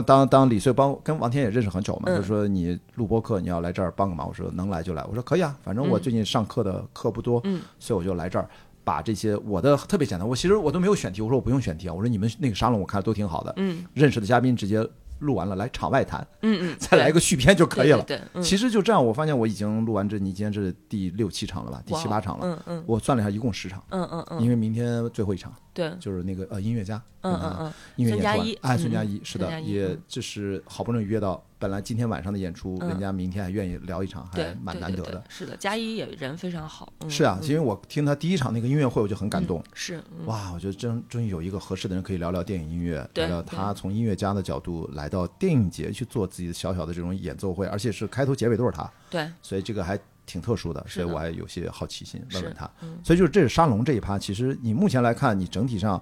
[0.07, 2.17] 当当李穗帮跟王天也认识很久嘛，嗯。
[2.17, 7.61] 就说你录播课你要来这儿帮个忙，我说能来就来，我说可以啊，反正我嗯最近上课的课不多，嗯。
[7.79, 8.49] 所以我就来这儿。
[8.85, 13.85] 把这些我的特别简单，我其实我都没有选题，我说我不用选题啊，我说你们那个沙龙我看都挺好的，嗯。
[13.93, 14.83] 认识的嘉宾直接
[15.21, 18.03] 录完了来场外谈，嗯嗯， 再来一个续篇就可以了。
[18.03, 21.83] 对，对，对嗯其实就这样，我发现我已经录完这，你今天这是第六七场了吧？
[21.85, 22.47] 第七八场了。
[22.47, 32.89] 嗯嗯我算了一下，一共十场，嗯嗯嗯，因为明天最后一场对，就是那个呃音乐家，嗯嗯嗯，音乐演出完孙佳一哎，嗯孙佳一是的，也嗯就是好不容易约到，本来今天晚上的演出，嗯。
[32.89, 35.23] 人家明天还愿意聊一场，还蛮难得的。
[35.29, 37.49] 是的，佳一也人非常好，嗯是啊，嗯。
[37.49, 39.63] 因为我听他第一场那个音乐会，我就很感动。
[39.75, 40.27] 是，嗯。
[40.27, 52.71] 哇，我觉得真终于有一个合适的人可以聊聊电影音乐，对聊聊他从音乐家的角度来到电影节去做自己的小小的这种演奏会，而且是开头结尾都是他，对，所以这个还挺特殊的，所以我还有些好奇心问问是他。
[52.83, 52.99] 嗯。
[53.03, 56.01] 所以就是这是沙龙这一趴，其实你目前来看，你整体上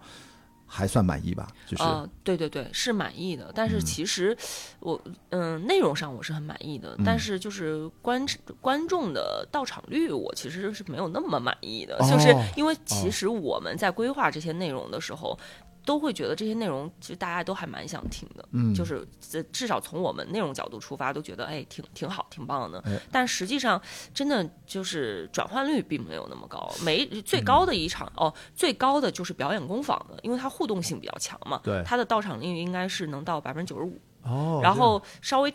[0.67, 1.49] 还算满意吧？
[1.67, 3.53] 就是、呃，对对对，是满意的。
[3.55, 4.37] 但是其实
[4.81, 5.01] 我
[5.31, 8.27] 嗯、内容上我是很满意的，但嗯是就是观
[8.61, 15.39] 观众的到场率，我其实是没有那么满意的，就是哦因为其实我们在规划这些内容的时候。
[15.87, 22.81] 都会觉得这些内容其实大家都还蛮想听的，嗯就是这至少从我们内容角度出发，都觉得哎挺挺好，挺棒的。
[22.85, 23.81] 哎但实际上，
[24.13, 26.71] 真的就是转换率并没有那么高。
[26.83, 31.61] 每嗯最高的一场、哦，最高的就是表演工坊的，因为它互动性比较强嘛。
[31.63, 35.53] 对它的到场率应该是能到百分之九十五，哦，然后稍微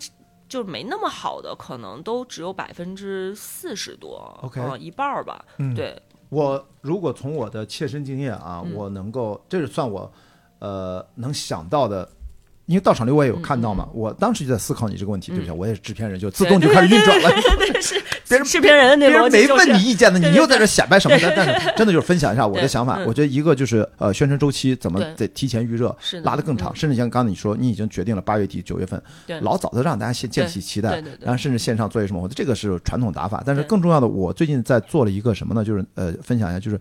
[0.47, 5.43] 就是没那么好的，可能都只有百分之四十多 OK 呃一半儿吧。
[5.57, 6.01] 嗯对，
[6.31, 8.73] 我如果从我的切身经验啊，嗯。
[8.73, 10.09] 我能够，这是算我
[10.59, 12.07] 呃能想到的
[12.71, 15.53] 因为到场率我也有看到嘛，我当时就在思考你这个问题，对不对？
[15.53, 17.29] 我也是制片人，就自动就开始运转了。
[17.81, 21.33] 是 别人制片人那别人没问你意见呢，对对你又在这显摆什么呢？
[21.35, 22.97] 但是真的就是分享一下我的想法。
[22.99, 25.93] 嗯我觉得一个就是呃，宣传周期怎么得提前预热
[26.23, 33.43] 拉得更长，嗯甚至像刚才你说，你已经决定了八月底九月份，对老早的让大家先建起期待然后甚至线上做一什么，我觉得这个是传统打法。
[33.45, 35.65] 但是更重要的，我最近在做了一个什么呢？
[35.65, 36.79] 就是呃，分享一下，就是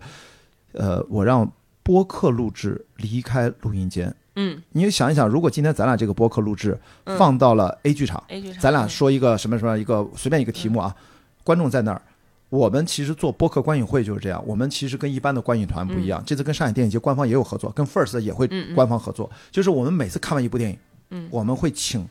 [0.73, 1.51] 呃，我让
[1.83, 4.13] 播客录制离开录音间。
[4.35, 4.61] 嗯。
[4.71, 7.17] 你想一想，如果今天咱俩这个播客录制嗯。
[7.17, 10.95] 放到了 A 剧场，A 剧场，咱俩嗯说一个什么什么一个随便一个题目啊，
[11.43, 12.01] 观众在那儿。
[12.49, 20.77] 我们其实做播客观影会就是这样，我们其实跟一般的观影团不一样，这次跟上海电影节官方也有合作，跟 First 也会官方合作，就是我们每次看完一部电影，
[21.11, 21.29] 嗯。
[21.31, 22.05] 我们会请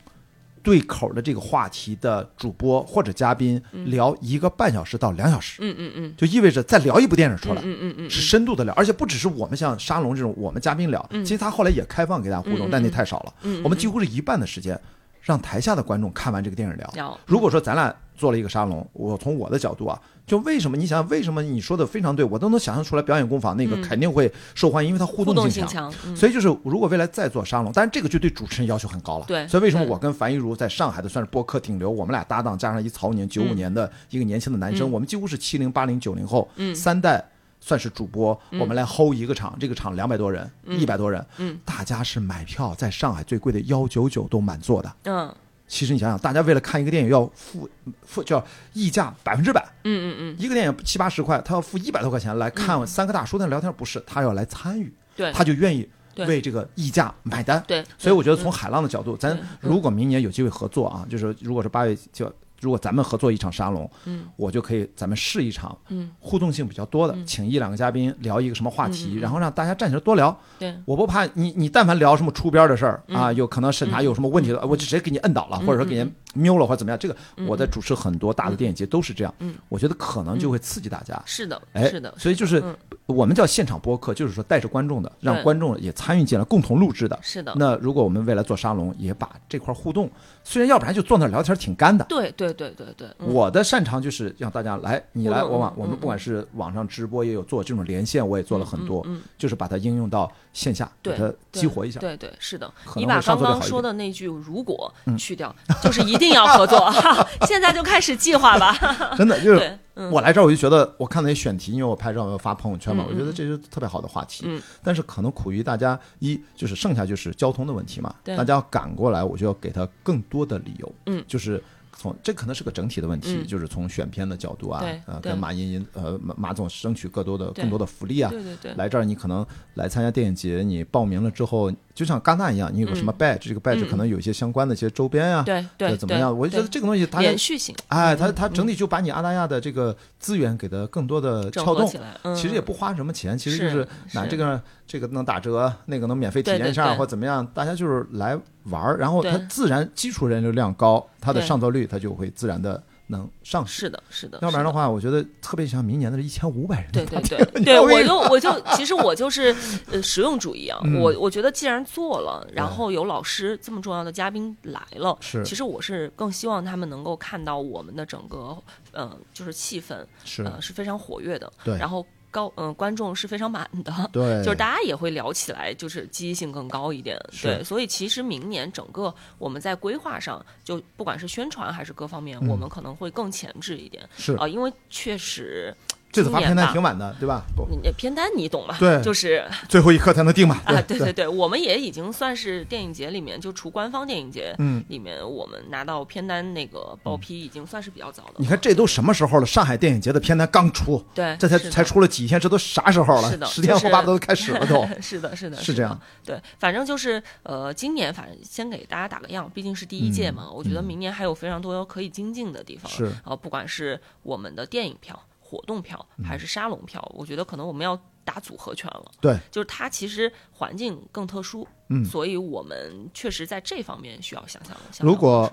[0.63, 6.13] 对口的这个话题的主播或者嘉宾聊一个半小时到两小时，嗯嗯嗯。
[6.17, 7.61] 就意味着再聊一部电影出来。
[7.63, 13.33] 嗯嗯嗯是深度的聊，而且不只是我们像沙龙这种我们嘉宾聊，其实他后来也开放给大家互动，但那太少了。
[13.43, 14.79] 嗯，我们几乎是一半的时间
[15.21, 17.17] 让台下的观众看完这个电影聊。
[17.25, 29.25] 如果说咱俩做了一个沙龙，我从我的角度啊，就为什么你想想为什么你说的非常对，我都能想象出来，表演工坊那个嗯肯定会受欢迎，因为它互互动动性性强，嗯所以就是，如果未来再做沙龙，但是这个就对主持人要求很高了。
[29.25, 37.23] 对所以为什么我跟樊一茹在上海的算是播客顶流，我们俩搭档，加上一曹宁九五嗯年的一个年轻的男生，嗯我们几乎是七零、八零、九零后、嗯三代。
[37.61, 41.57] 算是主播，我们来 hold 一个场，这个场两百多人，一百多人，嗯。
[41.63, 44.93] 大家是买票，在上海最贵的幺九九都满座的。
[45.03, 45.33] 嗯。
[45.67, 47.69] 其实你想想，大家为了看一个电影要付
[48.01, 48.43] 付叫
[48.73, 50.35] 溢价百分之百，嗯嗯嗯。
[50.37, 55.31] 一个电影七八十块，他要付一百多块钱来看三个大叔在聊天，不是他要来参与，对。
[55.31, 55.87] 他就愿意
[56.17, 57.63] 为这个溢价买单。
[57.67, 62.29] 对，所以我觉得嗯从海浪的角度，咱如果明年有机会合作啊，就是如果是八月就
[62.61, 64.27] 如果咱们合作一场沙龙，嗯。
[64.37, 66.11] 我就可以咱们试一场嗯。
[66.19, 67.25] 互动性比较多的，嗯。
[67.25, 70.35] 请一两个嘉宾聊一个什么话题，然后让大家站起来多聊。
[70.57, 70.73] 对。
[70.85, 76.97] 我不怕你，你但凡聊什么出边的事儿啊，嗯有可能审查有什么问题的，我就直接给你摁倒了，或者说给人瞄了或者怎么样。
[76.99, 77.15] 这个
[77.47, 81.21] 我在主持很多大的电影节都是这样嗯，我觉得可能就会刺激大家。
[81.25, 82.75] 是的哎，是的，所以就是嗯
[83.05, 87.19] 我们叫现场播客，就是说带着观众的，让观众也参与进来，共同录制的。
[87.21, 90.09] 是的，那如果我们未来做沙龙，也把这块互动，
[90.43, 92.05] 虽然要不然就坐那儿聊天挺干的。
[92.05, 99.05] 对对对对对，嗯我的擅长就是让大家来，你来我往，我们不管是网上直播也有做这种连线，我也做了很多，
[99.37, 101.99] 就是把它应用到线下，给它激活一下。
[101.99, 105.53] 对对，是的，你把刚刚说的那句“如果”去掉，
[105.83, 108.73] 就是一定要合作，哈 现在就开始计划吧。
[109.17, 109.77] 真的就是
[110.09, 114.45] 我来这儿，我就觉得我看那些选题，因为我拍照要发朋友圈嘛，嗯我觉得这是特别好的话题。
[114.47, 114.61] 嗯。
[114.83, 120.93] 但是可能苦于大家一就是剩下就是交通的问题嘛，大家要赶过来，我就要给他更多的理由。
[121.07, 121.23] 嗯。
[121.27, 121.61] 就是。
[121.97, 123.45] 从这可能是个整体的问题，嗯。
[123.45, 129.45] 就是从选片的角度啊，呃，跟马茵茵呃马马总争取更多的更多的福利啊，对对对，来这儿，你可能
[129.75, 133.89] 来参加电影节，你报名了之后，就像戛纳一样，你有个什么 badge，、这个 badge 嗯。
[133.89, 136.37] 可能有一些相关的一些周边啊，对对怎么样？
[136.37, 137.75] 我就觉得这个东西它，连续性。
[137.89, 142.35] 哎，嗯它它整体就把你阿那亚的这个资源给它更多的撬动起，来，嗯。
[142.35, 143.87] 其实也不花什么钱，其实就是是。
[144.13, 146.97] 拿这个这个能打折，那个能免费体验上对对对。
[146.97, 152.81] 或怎么样，大家就是来玩儿，然后它自然基础人流量高，它的上座率它就会自然的
[153.11, 153.71] 能上去。
[153.71, 154.71] 是的，是的，要不然的。
[154.71, 159.55] 话，我觉得特别像明年的这一千五百人对对对对，我就我就其实我就是
[159.91, 160.99] 呃实用主义啊，嗯。
[160.99, 165.43] 我我觉得既然做了，然后有老师这么重要的嘉宾来了，是。
[165.43, 168.57] 其实我是更希望他们能够看到我们的整个
[168.93, 170.43] 呃就是气氛是。
[170.43, 171.77] 呃是非常活跃的，对。
[171.77, 177.19] 然后高嗯、呃观众是非常满的，对， 就是大家也会聊起来，就是积极性更高一点。
[177.41, 182.47] 对，所以其实明年整个我们在规划上，就不管是宣传还是各方面，嗯。
[182.47, 184.07] 我们可能会更前置一点。
[184.17, 184.33] 是。
[184.35, 185.75] 啊、因为确实
[186.11, 187.43] 这次发片单挺晚的，对吧？
[187.55, 188.75] 不你你片单你懂吧？
[188.79, 190.61] 对就是最后一刻才能定嘛。
[190.65, 198.33] 啊，对对对对，我们也已经算是电影节里面，就除官方电影节嗯，里面，我们拿到片单那个报批已经算是比较早的。
[198.37, 199.45] 你看这都什么时候了？
[199.45, 203.31] 上海电影节的片单刚出，对，这才才出了几天，这都啥时候了？
[203.31, 204.85] 是的十天就是后八都开始了都。
[205.01, 205.99] 是的，是的，是这样。
[206.25, 212.91] 对，反正就是呃，今年反正先给大家打个样，毕竟是第一届嘛，我觉得明年还有非常多可以精进的地方。
[212.91, 215.17] 嗯是啊、不管是我们的电影票、
[215.51, 219.11] 活动票嗯还是沙龙票，我觉得可能我们要打组合拳了。
[219.19, 224.77] 对，就是它其实环境更特殊，嗯所以我们确实在这方面需要想想。
[224.99, 225.51] 如果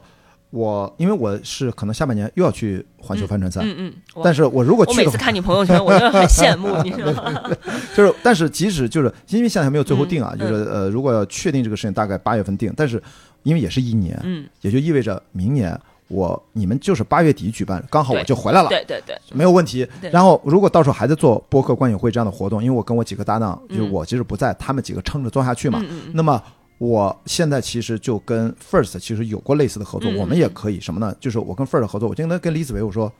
[0.50, 7.50] 我因为我是可能下半年又要去环球帆船赛，嗯嗯，我但是我如果去，我每次看你朋友圈，我就很羡慕，你知道吗？
[7.96, 13.02] 就是但是即使就是因为现在还没有最后定啊，嗯就是呃，如果要确定这个事情，大概八月份定，但是
[13.42, 15.78] 因为也是一年，嗯，也就意味着明年
[16.08, 18.68] 我你们就是八月底举办，刚好我就回来了。
[18.68, 19.86] 对对对，没有问题。
[20.10, 25.84] 然后，如果到时候还在做播客观影会这样的活动，因为我跟我几个搭档，嗯就我即使不在，他们几个撑着做下去嘛。
[26.12, 26.42] 那么
[26.78, 31.14] 我现在其实就跟 First 其实有过类似的合作，嗯我们也可以什么呢？
[31.20, 33.12] 就是我跟 First 合作，我今天跟李子维我说，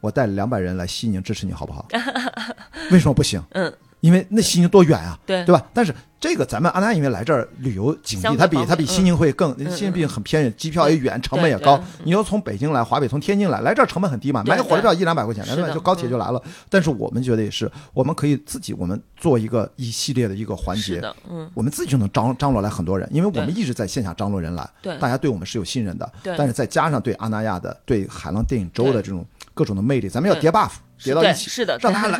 [0.00, 1.86] 我带两百人来西宁支持你好不好？
[2.90, 3.40] 为什么不行？
[3.50, 3.72] 嗯，
[4.06, 5.44] 因为那西宁多远啊，对。
[5.44, 5.66] 对吧？
[5.74, 11.82] 但是这个咱们安达因为来这儿旅游景地，它比它比西宁会更，嗯西宁毕竟很偏远，机票也远，成本也高。
[12.04, 15.56] 你要从北京来，华北从天津来，来这儿成本很低嘛，买个火车票一两百块钱，是的。
[15.56, 15.74] 对吧？
[15.74, 16.40] 就高铁就来了。
[16.70, 24.96] 但是我们觉得也是，我们可以自己我们做一个一系列的一个环节，嗯，我们自己就能张张罗来很多人，因为我们一直在线下张罗人来，对。
[24.98, 26.10] 大家对我们是有信任的。
[26.22, 26.34] 对。
[26.38, 29.24] 但是再加上对阿那亚的、对海浪电影周的这种
[29.56, 32.18] 各种的魅力，咱们要叠 buff，叠到一起，是的让他来。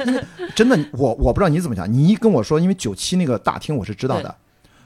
[0.55, 4.35] 真的，我我不知道你怎么想，你一跟我说，因为九七那个大厅我是知道的，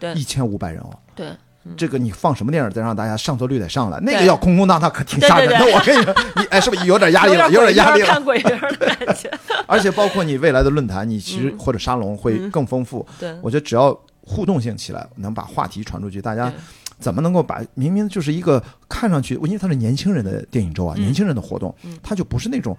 [0.00, 0.90] 对一千五百人哦。
[1.14, 1.28] 对，
[1.76, 4.00] 这个你放什么电影再让大家上座率得上来？
[4.00, 5.56] 那个要空空荡荡，可挺吓人的。
[5.58, 7.48] 对对对我跟你说，你哎，是不是有点压力了？
[7.50, 8.08] 有点点压力了。
[8.08, 9.30] 看鬼片儿的感觉。
[9.68, 13.06] 而且包括你未来的论坛，你其实嗯或者沙龙会更丰富。
[13.20, 16.56] 对，我觉得只要互动性起来，能把话题传出去，大家对
[17.00, 22.76] 怎么能够把明明就是一个看上去，因为它是年轻人的电影周啊，嗯年轻人的活动嗯，它就不是那种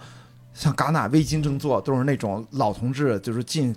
[0.53, 3.75] 像戛纳微金正坐都是那种老同志，就是进。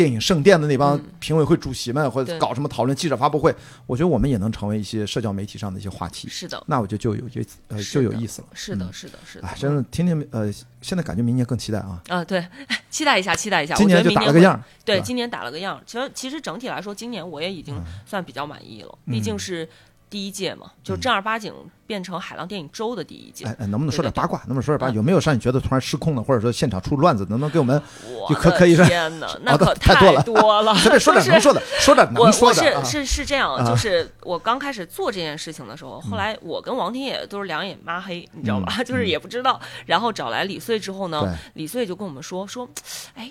[0.00, 3.54] 电影圣殿的那帮嗯评委会主席们，或者搞什么讨论记者发布会，
[3.86, 6.26] 我觉得我们也能成为一些社交媒体上的一些话题。
[6.26, 8.48] 是的，那我觉得就有就呃就有意思了。
[8.54, 9.46] 是的，嗯是的，是的。
[9.46, 12.02] 哎，真的，天天呃，现在感觉明年更期待啊！
[12.08, 12.42] 啊，对，
[12.88, 13.74] 期待一下，期待一下。
[13.74, 15.78] 今年就打了个样，对，今年打了个样。
[15.84, 19.68] 其实其实整体来说，今年我也已经算比较满意了，嗯毕竟是
[20.10, 21.54] 第一届嘛，就正儿八经
[21.86, 23.44] 变成海浪电影周的第一届。
[23.46, 24.40] 哎哎，能不能说点八卦？
[24.40, 24.92] 能不能说点八卦？
[24.92, 27.24] 嗯有没有让你觉得突然失控的，或者说现场出乱子？
[27.30, 30.74] 能不能给我们我就可可以说天哪， 那哦可太多了多了。
[30.82, 32.80] 随便说点 说的，说点能我说的啊？
[32.80, 38.82] 我是是是这样，啊就是我刚开始做这件事情的时候，后来我跟王天野都是两眼抹黑，你知道吧？
[38.82, 39.60] 就是也不知道。
[39.86, 42.68] 然后找来李穗之后呢对，李穗就跟我们说说，
[43.14, 43.30] 哎，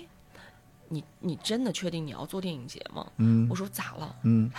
[0.88, 3.06] 你你真的确定你要做电影节吗？
[3.18, 4.16] 嗯我说咋了？
[4.24, 4.50] 嗯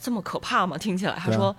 [0.00, 0.76] 这么可怕吗？
[0.80, 1.54] 听起来，他说。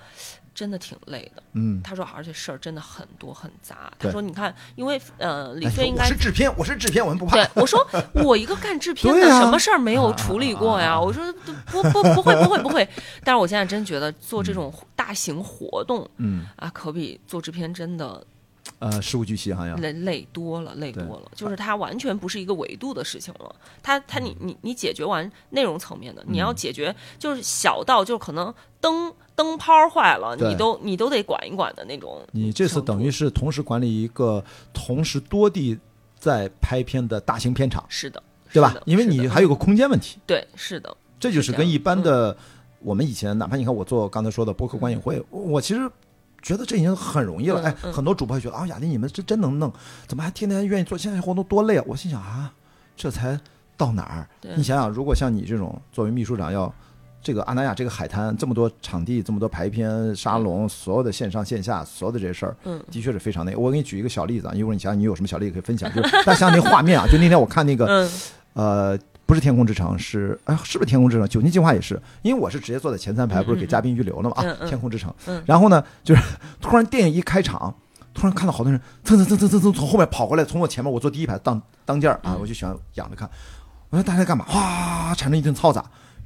[0.54, 3.89] 真的挺累的，嗯，他说，而且事儿真的很多很杂。
[3.98, 7.50] 他说，你看，因为呃，李飞应该我是制片，我是制片，我们不怕对。
[7.56, 7.80] 我说，
[8.16, 10.92] 我一个干制片的，啊什么事儿没有处理过呀？
[10.92, 11.24] 啊我说
[11.68, 12.88] 不不不会不会不会。
[13.24, 18.22] 但是我现在真觉得做这种大型活动嗯啊，可比做制片真的
[18.82, 19.79] 呃，事无巨细好像。
[19.79, 21.32] 累累多了，累多了。
[21.36, 23.55] 就是它完全不是一个维度的事情了。
[23.84, 32.19] 它它你你你解决完内容层面的，你要解决就是小到就可能灯灯泡坏了，你都你都得管一管的那种。
[32.32, 35.77] 你这次等于是同时管理一个同时多地
[36.17, 38.75] 在拍片的大型片场，是的，对吧？
[38.86, 42.36] 因为你还有个空间问题，对是的，这就是跟一般的
[42.79, 45.88] 我们以前，哪怕你看我做刚才说的播客观影会，我其实。
[46.42, 47.94] 觉得这已经很容易了，嗯哎，嗯。
[47.94, 49.72] 很多主播会觉得啊，雅迪你们这真能弄，
[50.08, 51.84] 怎么还天天愿意做线下活动，多累啊！
[51.88, 52.52] 我心想啊，
[52.96, 53.39] 这才
[53.78, 54.28] 到哪儿？
[54.56, 56.74] 你想想，如果像你这种作为秘书长要
[57.22, 62.84] 这个阿那亚这个海滩这么多场地，这么多排片沙龙，所有的线上线下所有的这些事儿，嗯。
[62.89, 63.56] 的确是非常那。
[63.56, 68.12] 我给你举一个小例子啊，一会儿你想想你有什么小例子可以分享， 就是大家想想那画面啊，就那天我看那个嗯。
[68.54, 69.00] 呃，
[69.32, 71.25] 不是天空之城，是哎，是不是天空之城？
[71.25, 75.09] 九年计划也是，因为我是直接坐在前三排，嗯不是给嘉宾预留了嘛啊，天空之城。
[75.25, 76.21] 嗯然后呢，就是
[76.59, 77.73] 突然电影一开场，
[78.13, 83.29] 突然看到好多人蹭蹭蹭蹭蹭蹭从后面跑过来，从我前面，我坐第一排当当间儿啊，嗯我就喜欢仰着看。
[83.89, 84.43] 我说大家在干嘛？
[84.49, 85.82] 哗，产生一阵嘈杂。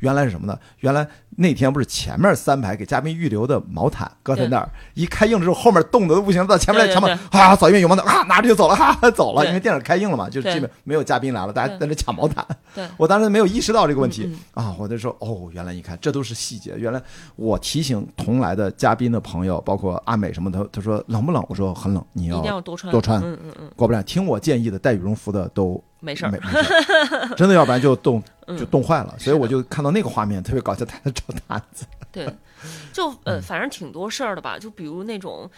[0.05, 0.55] 原来是什么呢？
[0.81, 1.05] 原来
[1.37, 12.45] 那天不是前面三排给嘉宾预留的毛毯搁在那儿，一开映之后，后面冻得都不行，到前面来抢买啊，扫一遍有毛毯啊，拿着就走了，哈、哈 走了，因为电影开映了嘛，就是基本没有嘉宾来了，大家在那抢毛毯。
[12.75, 12.85] 对。
[12.97, 16.73] 我当时没有意识到这个问题、嗯啊，我就说哦，原来你看这都是细节。
[16.77, 17.01] 原来
[17.35, 21.43] 我提醒同来的嘉宾的朋友，包括阿美什么的，他说冷不冷？
[21.49, 22.91] 我说很冷，你要要多穿。
[22.91, 23.19] 多穿。
[23.21, 26.39] 嗯嗯嗯，果不然听我建议的带羽绒服的都没事儿没。
[26.39, 29.15] 事儿真的，要不然就冻 嗯就冻坏了。
[29.17, 31.85] 所以我就看到那个画面特别搞笑，他在找毯子。
[32.11, 32.25] 对，
[32.93, 34.57] 就嗯呃，反正挺多事儿的吧。
[34.57, 35.49] 就比如那种，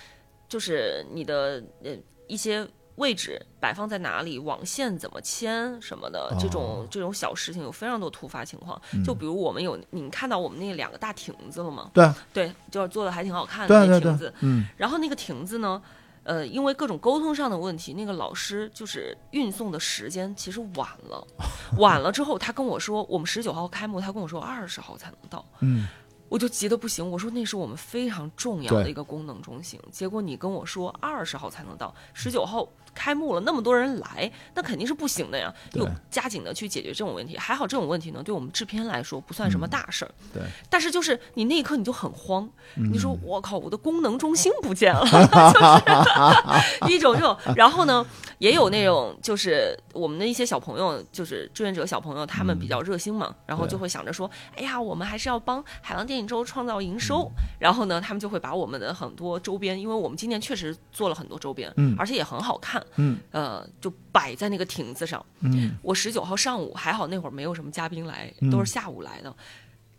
[0.48, 1.92] 就是你的呃
[2.28, 8.82] 一些位置摆放在哪里，网线怎么牵什么的，这种这种小事情有非常多突发情况。
[9.06, 11.92] 就比如我们有，你看到我们那两个大亭子了吗？
[11.94, 15.80] 对啊，对，就是做的还挺好看的那亭子。，嗯，然后那个亭子呢，
[16.28, 21.26] 呃，因为各种沟通上的问题，那个老师就是运送的时间其实晚了，
[21.80, 25.88] 晚了之后，他跟我说我们十九号开幕，他跟我说二十号才能到，嗯，
[26.28, 32.68] 我就急得不行，我说那是我们非常重要的一个功能中心，结果你跟我说二十号才能到，十九号
[32.98, 35.84] 开幕了，那么多人来，那肯定是不行的呀，对。
[35.84, 37.38] 有加紧的去解决这种问题。
[37.38, 45.06] 还好这种问题呢，对我们制片来说不算什么大事儿，对，但是就是你那一刻你就很慌，你嗯说我靠，我的功能中心不见了，
[46.82, 47.38] 就是一种这种。
[47.56, 48.04] 然后呢，
[48.40, 57.30] 也有那种就是我们的一些小朋友，就是志愿者小朋友，他们比较热心嘛，然后就会想着说，哎呀，我们还是要帮海浪电影周创造营收，
[57.60, 61.96] 然后呢，他们就会把我们的很多周边，因为我们今年确实做了很多周边，嗯。
[62.00, 65.24] 而且也很好看，嗯呃，就摆在那个亭子上。
[65.42, 69.36] 嗯我十九号上午还好，那会儿没有什么嘉宾来，嗯都是下午来的。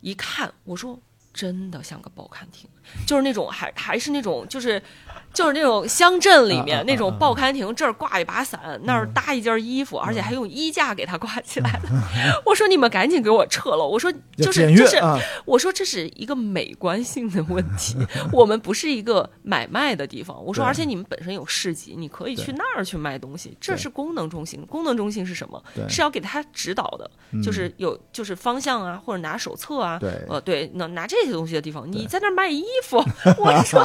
[0.01, 0.99] 一看，我说
[1.33, 2.69] 真的像个报刊亭，
[3.07, 4.83] 就是那种还还是那种就是
[5.39, 11.89] 就是那种乡镇里面那种啊报刊亭，这儿挂一把伞，那儿搭一件衣服，而且还用衣架给它挂起来的。
[12.45, 13.87] 我说你们赶紧给我撤了！
[13.87, 17.97] 我说就是就是啊，我说这是一个美观性的问题，
[18.33, 20.45] 我们不是一个买卖的地方。
[20.45, 24.67] 我说，而且你们本身有市集，你可以去那儿去卖东西，这是功能中心。
[24.67, 25.63] 功能中心是什么？
[25.89, 32.97] 是要给他指导的，嗯就是有就是方向啊，或者拿手册啊，对呃，对，拿拿这些东西的地方，你在那儿卖衣服，
[33.39, 33.81] 我说，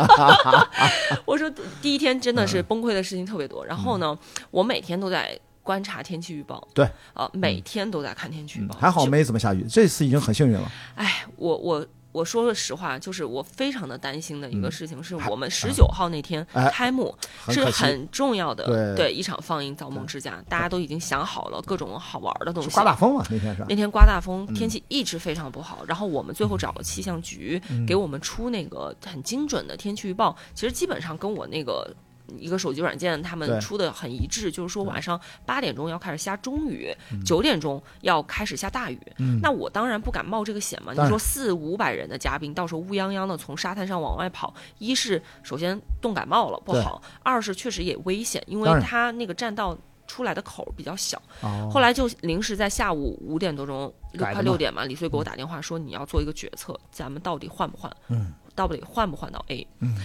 [1.25, 1.42] 我说
[1.81, 3.65] 第一天真的是嗯崩溃的事情特别多。
[3.65, 4.17] 然后呢，
[4.51, 10.71] 我每天都在观察天气预报，对，呃，每天都在看天气预嗯报，还好没怎么下雨，这次已经很幸运了。
[10.95, 17.13] 哎，我我我说了实话，就是我非常的担心的一个嗯事情，是我们十九号那天哎开幕
[17.49, 22.69] 是很重要的对一场放映《造梦之家》，大家都已经想好了各种好玩的东西。
[22.69, 23.25] 刮大风嘛？
[23.29, 31.91] 那天是那天刮大风，嗯天气一直非常不好，然后我们最后找了气象局给我们出那个很精准的天气预报，其实基本上跟我那个。
[32.37, 38.99] 一个手机软件，他们出的很一致，就是说晚上八点钟要开始下中雨，嗯九点钟要开始下大雨。
[39.19, 40.93] 嗯那我当然不敢冒这个险嘛。
[40.93, 49.77] 你说四五百人的嘉宾，到时候乌泱泱的从沙滩上往外跑，一是首先冻感冒了不好，二是确实也危险，因为它那个栈道
[50.07, 51.21] 出来的口儿比较小。
[51.41, 57.91] 哦后来就临时在下午五点多钟，快六点嘛，李穗给我打电话说你要做一个决策，咱们到底换不换？
[58.09, 59.67] 嗯到底换不换到 A？
[59.79, 59.97] 嗯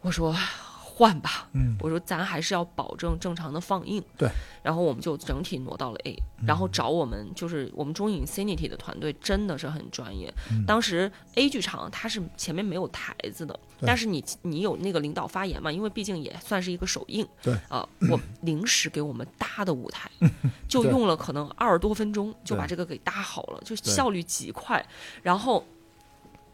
[0.00, 0.32] 我说
[0.98, 1.46] 换吧。
[1.52, 4.02] 嗯我说咱还是要保证正常的放映。
[4.16, 4.30] 对。
[4.62, 6.16] 然后我们就整体挪到了 A，
[6.46, 10.32] 然后找我们就是我们中影 Cinity 的团队真的是很专业。
[10.50, 17.26] 嗯当时 A 剧场它是前面没有台子的，但是你你有那个领导发言嘛，因为毕竟也算是一个首映。
[17.42, 17.54] 对。
[17.68, 20.10] 啊、我 临时给我们搭的舞台，
[20.66, 24.84] 就用了可能二十多分钟就把这个给搭好了，就效率极快。
[25.22, 25.62] 然后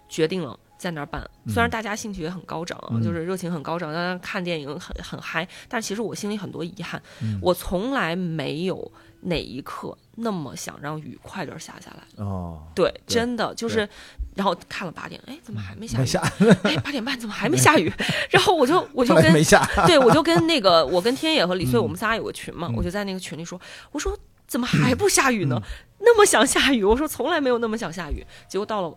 [0.09, 7.39] 决定了在那儿办，虽然大家兴趣也很高涨就是热情很高涨，大家看电影很很嗨，但其实我心里很多遗憾，嗯。
[7.41, 12.25] 我从来没有哪一刻那么想让雨快点下下来。
[12.25, 13.89] 哦，对，对真的就是，
[14.35, 16.01] 然后看了八点，哎，怎么还没下雨？
[16.01, 16.21] 没下，
[16.65, 17.93] 哎，八点半怎么还没下雨？
[18.31, 22.75] 然后我就我就跟没下，对，我就跟那个 我跟天野和李穗，嗯我们仨有个群嘛，嗯。
[22.77, 23.61] 我就在那个群里说，
[23.93, 24.19] 我说
[24.49, 25.63] 怎么还 不下雨呢？
[26.05, 28.93] 那么想下雨，我说从来没有那么想下雨，结果到了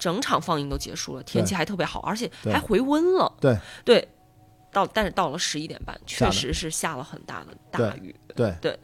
[0.00, 3.32] 整场放映都结束了，天气还特别好，而且还回温了。
[3.40, 3.56] 对。
[3.84, 4.08] 对，
[4.72, 8.16] 到但是到了十一点半，确实是下了很大的大对雨。
[8.34, 8.78] 对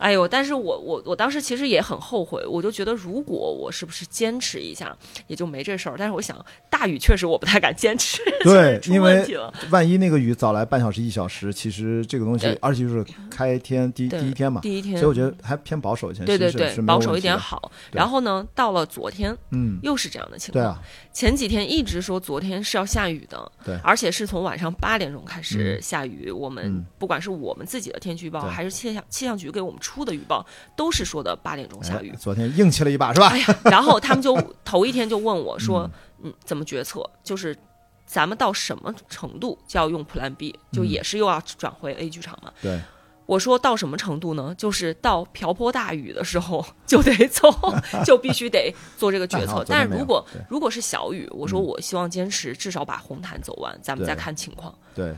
[0.00, 0.26] 哎呦！
[0.26, 4.96] 但是我我我当时其实也很后悔，我就觉得如果我是不是坚持一下，
[5.26, 5.94] 也就没这事儿。
[5.98, 9.24] 但是我想，大雨确实我不太敢坚持， 对因为。
[9.70, 17.70] 万一那个雨早来半小时一小时，其实这个东西，而且就是开天第对第一天嘛，第一天，所以我觉得还偏保守一些，对对对保守一点好。
[17.92, 20.64] 然后呢，到了昨天嗯，又是这样的情况。
[20.64, 20.80] 对啊，
[21.12, 26.30] 前几天一直说昨天是要下雨的，对而且是从晚上八点钟开始下雨。
[26.30, 30.46] 我们嗯不管是我们自己的天气预报，对还是气象气象局给我们出的预报，
[30.76, 32.16] 都是说的八点钟下雨哎。
[32.16, 33.38] 昨天硬气了一把是吧哎？
[33.38, 35.90] 呀，然后他们就头一天就问我说，
[36.22, 37.02] 嗯，怎么决策？
[37.24, 37.56] 就是
[38.06, 42.52] 咱们到什么程度就要用 Plan B，就嗯也是又要转回 A 剧场嘛。
[42.62, 42.80] 对，
[43.30, 44.52] 我说到什么程度呢？
[44.58, 47.48] 就是到瓢泼大雨的时候就得走，
[48.04, 49.64] 就必须得做这个决 策。
[49.68, 54.76] 但是如果如果是小雨，我说嗯我希望坚持至少把红毯走完，咱们再看情况。
[54.94, 55.14] 对，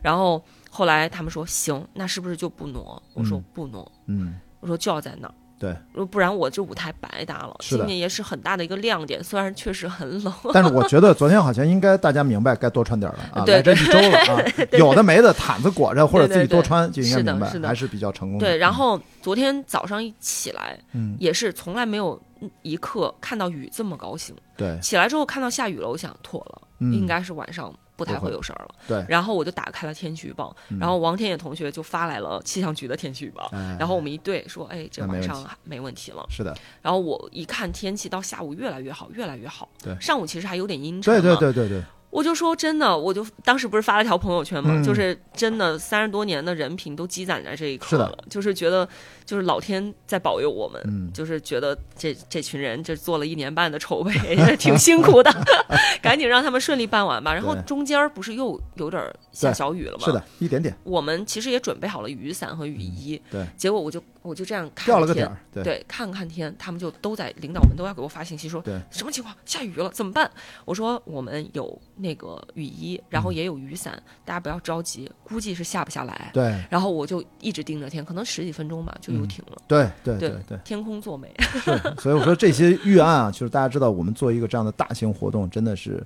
[0.00, 0.40] 然后
[0.70, 3.02] 后来他们说行，那是不是就不挪？
[3.14, 5.34] 我说嗯不挪，嗯，我说就要在那儿。
[5.58, 7.56] 对，呃不然我这舞台白搭了。
[7.60, 10.32] 今年也是很大的一个亮点，虽然确实很冷。
[10.54, 14.44] 但是我觉得昨天好像应该大家明白该多穿点了啊，对来这一周了啊，
[14.78, 18.46] 有的没的毯子裹着或者自己多穿就应该明白还是比较成功的。
[18.46, 22.20] 对，然后昨天早上一起来，嗯，也是从来没有
[22.62, 24.34] 一刻看到雨这么高兴。
[24.56, 28.74] 对，起来之后看到下雨了，我想妥了，嗯应该是晚上不太会会有事儿了。
[28.86, 33.50] 对然后我就打开了天气预报，嗯然后王天野同学就发来了气象局的天气预报。
[33.52, 36.24] 哎然后我们一对说，哎，这晚上没问题了。
[36.30, 39.68] 是的，然后我一看天气，到下午越来越好，越来越好。
[39.82, 41.36] 对上午其实还有点阴沉对。
[41.36, 48.88] 对对对对，我就说真的，我就当时不是发了条朋友圈嘛，嗯就是真的三十多年的人品都积攒在这一刻了，就是觉得
[49.24, 55.30] 就是老天在保佑我们，嗯就是觉得这这群人这做了一年半的筹备，也挺辛苦的，
[56.00, 57.34] 赶紧让他们顺利办完吧。
[57.34, 60.04] 然后中间儿不是又有点儿下小雨了吗？
[60.06, 69.34] 是的，一点点，我们其实也准备好了雨伞和雨衣，对，结果我就我就这样看了个点儿，对对，看看天，他们就都在领导们都要给我发信息说，什么情况？
[69.44, 70.30] 下雨了怎么办？
[70.64, 76.30] 我说我们有那个雨衣，然后也有雨伞，大家不要着急，估计是下不下来。
[76.34, 79.56] 对然后我就一直盯着天，可能十几分钟吧，就又嗯停了。
[79.66, 86.04] 对对对对对，天空作美，是，所以我说这些预案啊，就是大家知道，我们做一个这样的大型活动，真的是，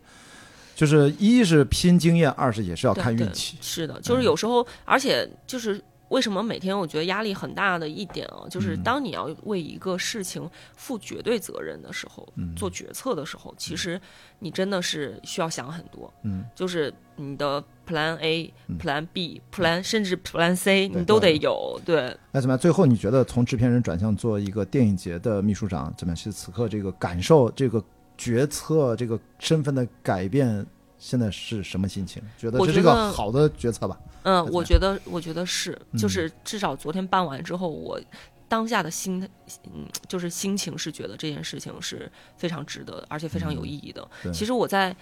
[0.74, 3.56] 就是一是拼经验，二是也是要看运气。
[3.60, 5.82] 是的，就是有时候，而且就是
[6.12, 8.82] 为什么每天我觉得压力很大的一点啊，就是嗯。
[8.82, 12.54] 当你要为一个事情负绝对责任的时候，嗯。
[12.54, 13.98] 做决策的时候，其实
[14.38, 18.78] 你真的是需要想很多，嗯，就是你的 Plan A、嗯。
[18.78, 22.14] Plan B、Plan 甚至 Plan C 对你都得有，对。
[22.30, 22.58] 那怎么样？
[22.58, 26.16] 最后你觉得从制片人转向做一个电影节的秘书长，怎么样？
[26.16, 27.82] 是此刻这个感受、这个
[28.18, 30.64] 决策、这个身份的改变，
[31.03, 32.22] 现在是什么心情？
[32.38, 33.98] 觉得这是个好的决策吧？
[34.22, 38.01] 嗯，我觉得，我觉得是，嗯就是至少昨天办完之后，我
[38.47, 39.28] 当下的心，
[39.64, 44.09] 嗯，就是心情是觉得这件事情是非常值得，而且非常有意义的。
[44.24, 44.94] 嗯其实我在，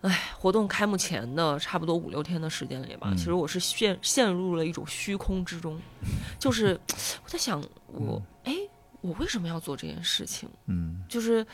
[0.00, 5.80] 哎，活动开幕前的差不多五六天的时间里吧，嗯其实我是陷陷入了一种虚空之中，
[6.40, 6.76] 就是
[7.22, 8.52] 我在想，我，哎、
[9.00, 10.48] 我为什么要做这件事情？
[10.66, 11.46] 嗯就是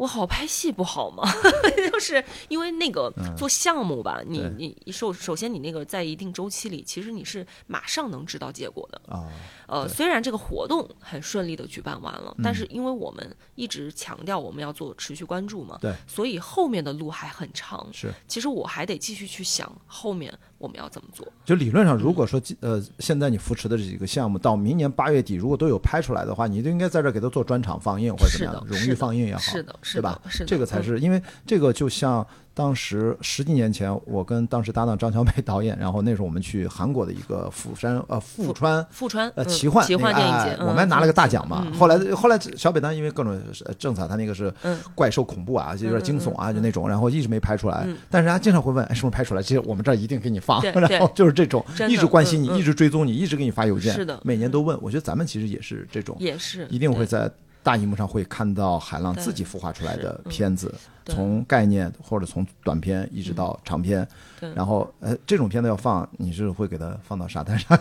[0.00, 1.22] 我好拍戏不好吗？
[1.92, 8.98] 就是因为那个嗯做项目吧，你你首首先你那个在一定周期里，其实你是马上能知道结果的。
[9.12, 9.28] 啊，
[9.68, 17.86] 呃，虽然这个活动很顺利的举办完了，嗯但是因为我们一直强调我们要做持续关注嘛，对，所以后面的路还很长。
[17.92, 18.10] 是。
[18.26, 21.26] 其实我还得继续去想后面我们要怎么做。
[21.42, 41.66] 就理论上，如果说呃，现在你扶持的这几个项目到明年八月底，如果都有拍出来的话，你就应该在这儿给他做专场放映或者怎么样荣誉放映也好，是的，是对吧的，是的，这个才嗯是，因为这个就像当时十几年前，我跟当时搭档张小美 导演，然后那时候我们去韩国的一个釜山呃富川富川嗯呃奇幻奇幻那个哎电影节，嗯我们还拿了个大奖嘛。
[41.78, 43.32] 后来后来小北呢，因为各种
[43.64, 47.96] 呃政策，他那个是嗯怪兽恐怖啊，就有点惊悚啊，就那种，然后一直没拍出来嗯。
[48.10, 49.42] 但是人家经常会问，哎，什么拍出来？
[49.42, 54.76] 其实我们这儿一定给你放，然后就是这种一直关心你，一直追踪你，一直给你发邮件，是的每年都问。
[54.82, 57.30] 我觉得咱们其实也是这种，也是一定会在
[57.62, 60.74] 大荧幕上会看到海浪自己孵化出来的片子，
[61.04, 61.14] 对。
[61.14, 64.06] 从概念或者从短片一直到长片，
[64.38, 64.52] 对。
[64.54, 67.78] 然后呃这种片子要放，你是会给它放到沙滩上，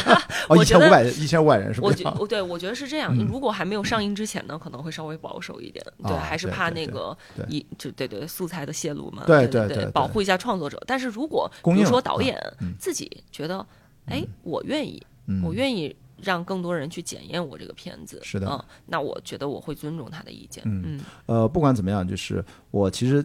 [0.60, 2.02] 一千五百一千五百人是不我是？
[2.02, 3.24] 觉我对我觉得是这样，嗯。
[3.26, 10.82] 如果还没有上映之前呢，可能会稍微保守一点，对，啊还是怕那个对一就对对素材的泄露嘛，对对对保护一下创作者。
[10.86, 12.74] 但是如果比如说导演嗯。
[12.78, 13.64] 自己觉得，
[14.06, 15.40] 哎，我愿意，嗯。
[15.44, 18.48] 我愿意让更多人去检验我这个片子，是的。
[18.48, 20.82] 嗯，那我觉得我会尊重他的意见，嗯。
[20.86, 21.00] 嗯。
[21.26, 23.24] 呃，不管怎么样，就是我其实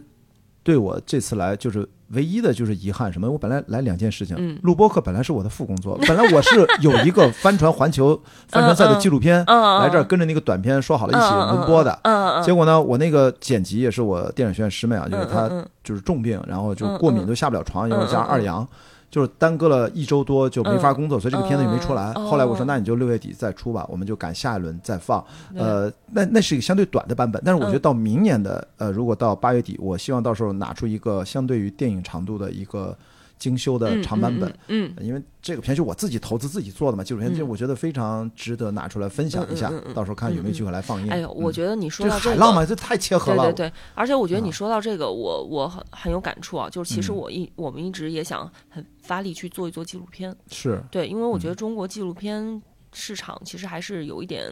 [0.62, 3.30] 对我这次来就是唯一的就是遗憾什么？
[3.30, 4.58] 我本来来两件事情，嗯。
[4.62, 11.98] 录播课本来是我的副工作，本来我是有一个帆船环球 帆船赛的纪录片，来这儿跟着那个短片说好了一起轮播的。
[12.44, 15.48] 结果呢，我那个剪辑也是我电影学院师妹啊，就是她
[15.84, 18.66] 就是重病，然后就过敏都下不了床，然后加上二阳，
[19.10, 22.12] 就是耽搁了一周多就没法工作，所以这个片子也没出来。
[22.14, 25.24] 嗯后来我说，哦那你就六月底再出吧，我们就赶下一轮再放。
[25.54, 32.96] 呃，那那是一个相对短的版本，但是我觉得嗯到明年的呃，如果到八月底，我希望到时候拿出一个相对于电影长度的一个
[33.38, 34.48] 精修的嗯长版本。
[34.68, 37.36] 嗯，嗯因为这个片是我自己投资自己做的嘛，纪录片，嗯。
[37.36, 41.10] 这我觉得非常值得拿出来分享一下到时候看有没有机会来放映。
[41.10, 43.44] 哎呦，我嗯觉得你说这到这个海浪嘛，这太切合了。
[43.44, 46.68] 对对对，而且我觉得你啊说到这个，我我很很有感触啊。
[46.68, 47.16] 就是其实嗯。
[47.16, 52.62] 我一、我们一直也想很发力去做一做纪录片，是，对，因为我嗯觉得中国纪录片
[52.92, 54.50] 市场其实还是有一点，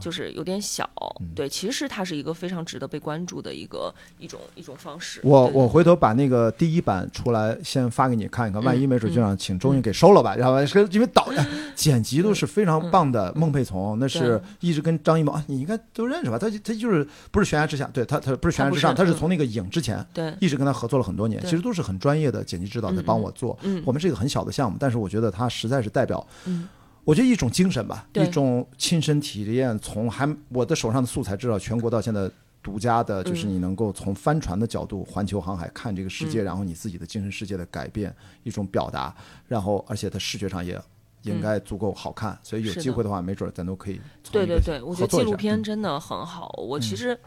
[0.00, 0.88] 就是有点小。
[1.34, 5.20] 对，其实它是一个非常值得被关注的一个一种一种方式。
[5.24, 16.38] 我我回头把那个第一版出来，先发给你看一看，万一没准就让请周韵给收了吧，然后是因为导演 剪辑都是非常棒的，孟佩从那是一直跟张艺谋啊，你应该都认识吧？
[16.38, 23.58] 他他就是不是悬崖之下，对他他不是悬崖之上，他是从那个影之前对一直跟他合作了很多年，其实都是很专业的剪辑指导在帮我做。
[23.62, 26.68] 嗯我们是一个很小的项目，但是我觉得他实在是代表嗯
[27.08, 32.30] 我觉得一种精神吧，一种亲身体验，从还我的手上的素材，至少全国到现在
[32.62, 39.16] 独家的，就是嗯你能够从帆船的角度环球航海看这个世界，然后你自己的精神世界的改变，一种表达，
[39.46, 40.78] 然后而且它视觉上也
[41.22, 43.98] 应该足够好看，所以有机会的话，没准儿咱都可以
[44.30, 46.54] 对对对，我觉得纪录片真的很好。
[46.58, 47.18] 我其实，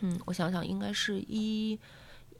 [0.00, 1.78] 嗯，我想想，应该是一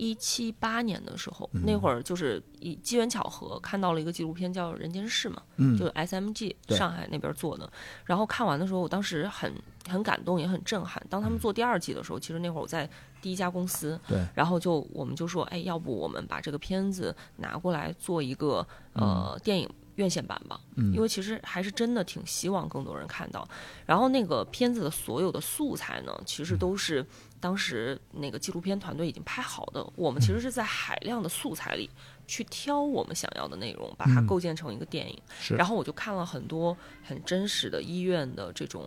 [0.02, 1.62] 一七八年的时候，嗯。
[1.64, 5.78] 那会儿就是以机缘巧合看到了一个纪录片叫《人间世》嘛，嗯。
[5.78, 7.70] 就是 SMG 上海那边做的。
[8.04, 9.52] 然后看完的时候，我当时很
[9.88, 11.00] 很感动，也很震撼。
[11.08, 12.88] 当他们做第二季的时候，其实那会儿我在
[13.20, 20.92] 第一家公司，对，然后就我们就说，哎，要不我们把这个片子拿过来做一个呃、电影院线版吧，嗯。
[20.92, 23.46] 因为其实还是真的挺希望更多人看到。
[23.86, 26.46] 然后那个片子的所有的素材呢，其嗯。
[26.46, 27.06] 实都是
[27.42, 31.90] 当时那个纪录片团队已经拍好的，我们其实是在海量的素材里
[32.24, 34.26] 去挑我们想要的内容，把它嗯。
[34.28, 35.20] 构建成一个电影。
[35.40, 35.56] 是。
[35.56, 38.84] 然后我就看了很多很真实的医院的这种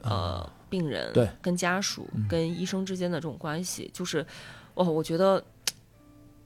[0.00, 4.26] 呃病人啊对嗯跟家属跟医生之间的这种关系，就是
[4.72, 5.44] 哦，我觉得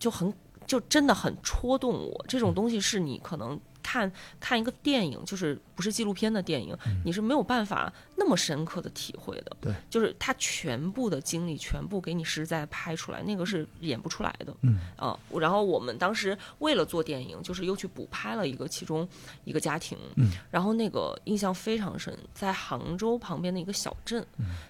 [0.00, 0.34] 就很
[0.66, 2.24] 就真的很戳动我。
[2.26, 2.40] 这嗯。
[2.40, 4.10] 种东西是你可能看
[4.40, 9.56] 看一个电影，就是不是纪录片的电影，你是没有办法那么深刻的体会的。
[9.62, 14.54] 嗯对，就是他全部的经历全部给你实在拍出来，那个是演不出来的。
[14.62, 19.08] 嗯啊，然后我们当时为了做电影，就是又去补拍了一个其中
[19.44, 24.24] 一个家庭，嗯然后那个印象非常深，在杭州旁边的一个小镇，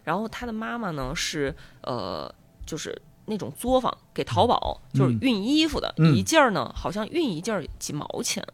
[0.04, 2.32] 然后他的妈妈呢是呃
[2.66, 3.00] 就是。
[3.26, 8.44] 那种作坊给淘宝，就是熨衣服的，嗯一件儿呢，好像熨一件儿几毛钱。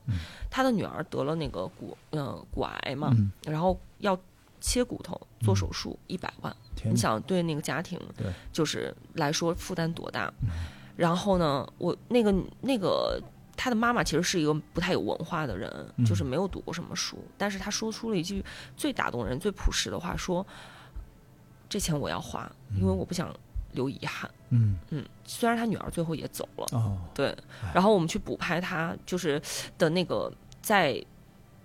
[0.50, 4.18] 他的女儿得了那个骨呃骨癌嘛，嗯然后要
[4.60, 6.54] 切骨头做手术，一百万。
[6.84, 10.32] 你想对那个家庭对，就是来说负担多大？
[10.96, 13.20] 然后呢，我那个那个
[13.56, 18.44] 他的妈妈其实是一个不太有文化的人，嗯就是没有读过什么书，但是他说出了一句
[18.76, 20.46] 最打动人、最朴实的话，说
[21.68, 23.34] ：“这钱我要花，因为我不想
[23.72, 24.30] 留遗憾。
[24.50, 24.76] 嗯。
[24.90, 27.36] 嗯，虽然他女儿最后也走了，哦对，
[27.74, 29.40] 然后我们去补拍他就是
[29.76, 30.32] 的那个
[30.62, 31.04] 在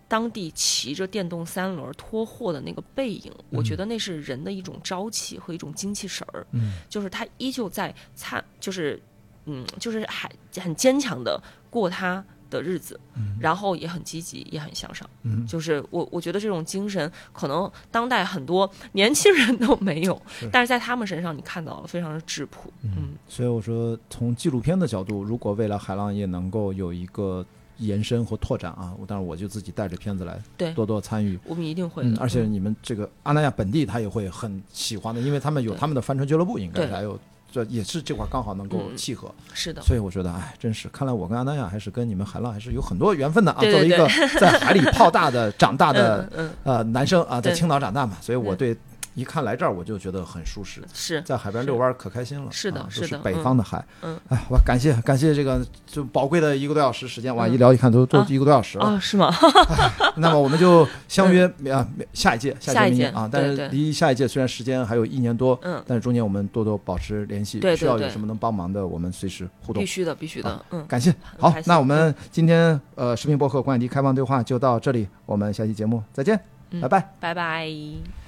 [0.07, 6.73] 当地骑着电动三轮拖货的那个背影，我觉得那是人的一种朝气和一种精气神儿，嗯。
[6.89, 9.01] 就是他依旧在参，就是
[9.45, 10.31] 嗯，就是还
[10.61, 12.23] 很坚强的过他
[12.53, 12.99] 的日子，
[13.39, 15.09] 然后也很积极，也很向上。
[15.23, 20.21] 嗯就是我我觉得这种精神，可能当代很多年轻人都没有，
[20.51, 22.71] 但是在他们身上你看到了非常的质朴。
[22.83, 27.45] 嗯，所以我说，从纪录片的角度，如果未来海浪也能够有一个
[27.77, 31.37] 延伸和拓展啊，我当然我就自己带着片子来对多多参与。
[31.45, 32.09] 我们一定会的。
[32.09, 37.19] 嗯，而且嗯你们这个阿那亚本地他也会很喜欢的，因为他们有他们的帆船俱乐部，应该是还有
[37.53, 39.31] 这也是这块刚好能够嗯契合。
[39.53, 43.59] 是的，所以我觉得，哎，真是看来我跟阿那亚还是跟你们海浪还是有很多缘分的啊。
[43.61, 46.27] 对对作为一个在海里泡大的、长大的
[46.65, 48.75] 呃男生啊，在青岛长大嘛，所以我对
[49.15, 50.81] 一看来这儿我就觉得很舒适。
[50.93, 59.33] 是在海边遛弯儿可开心了，是的啊是北方的海，嗯，哎，我感谢感谢这个就宝贵的一个多小时时间，哇，一聊一看都都啊一个多小时了，啊，是吗？
[60.17, 69.87] 那么我们就相约啊下一届下一届届明年啊，但是离下一届虽然时间还有一年多，嗯，但是中间我们多多保持联系，对对对需要有什么能帮忙的，我们随时互动必。
[69.87, 76.39] 须的，必须的，嗯，感谢，好那我们今天呃视频博客关雅迪开放对话就到这里，我们下期节目再见，
[76.71, 77.13] 嗯拜拜。
[77.19, 78.22] 拜拜。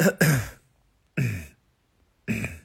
[0.00, 0.24] 咳咳
[2.26, 2.59] 咳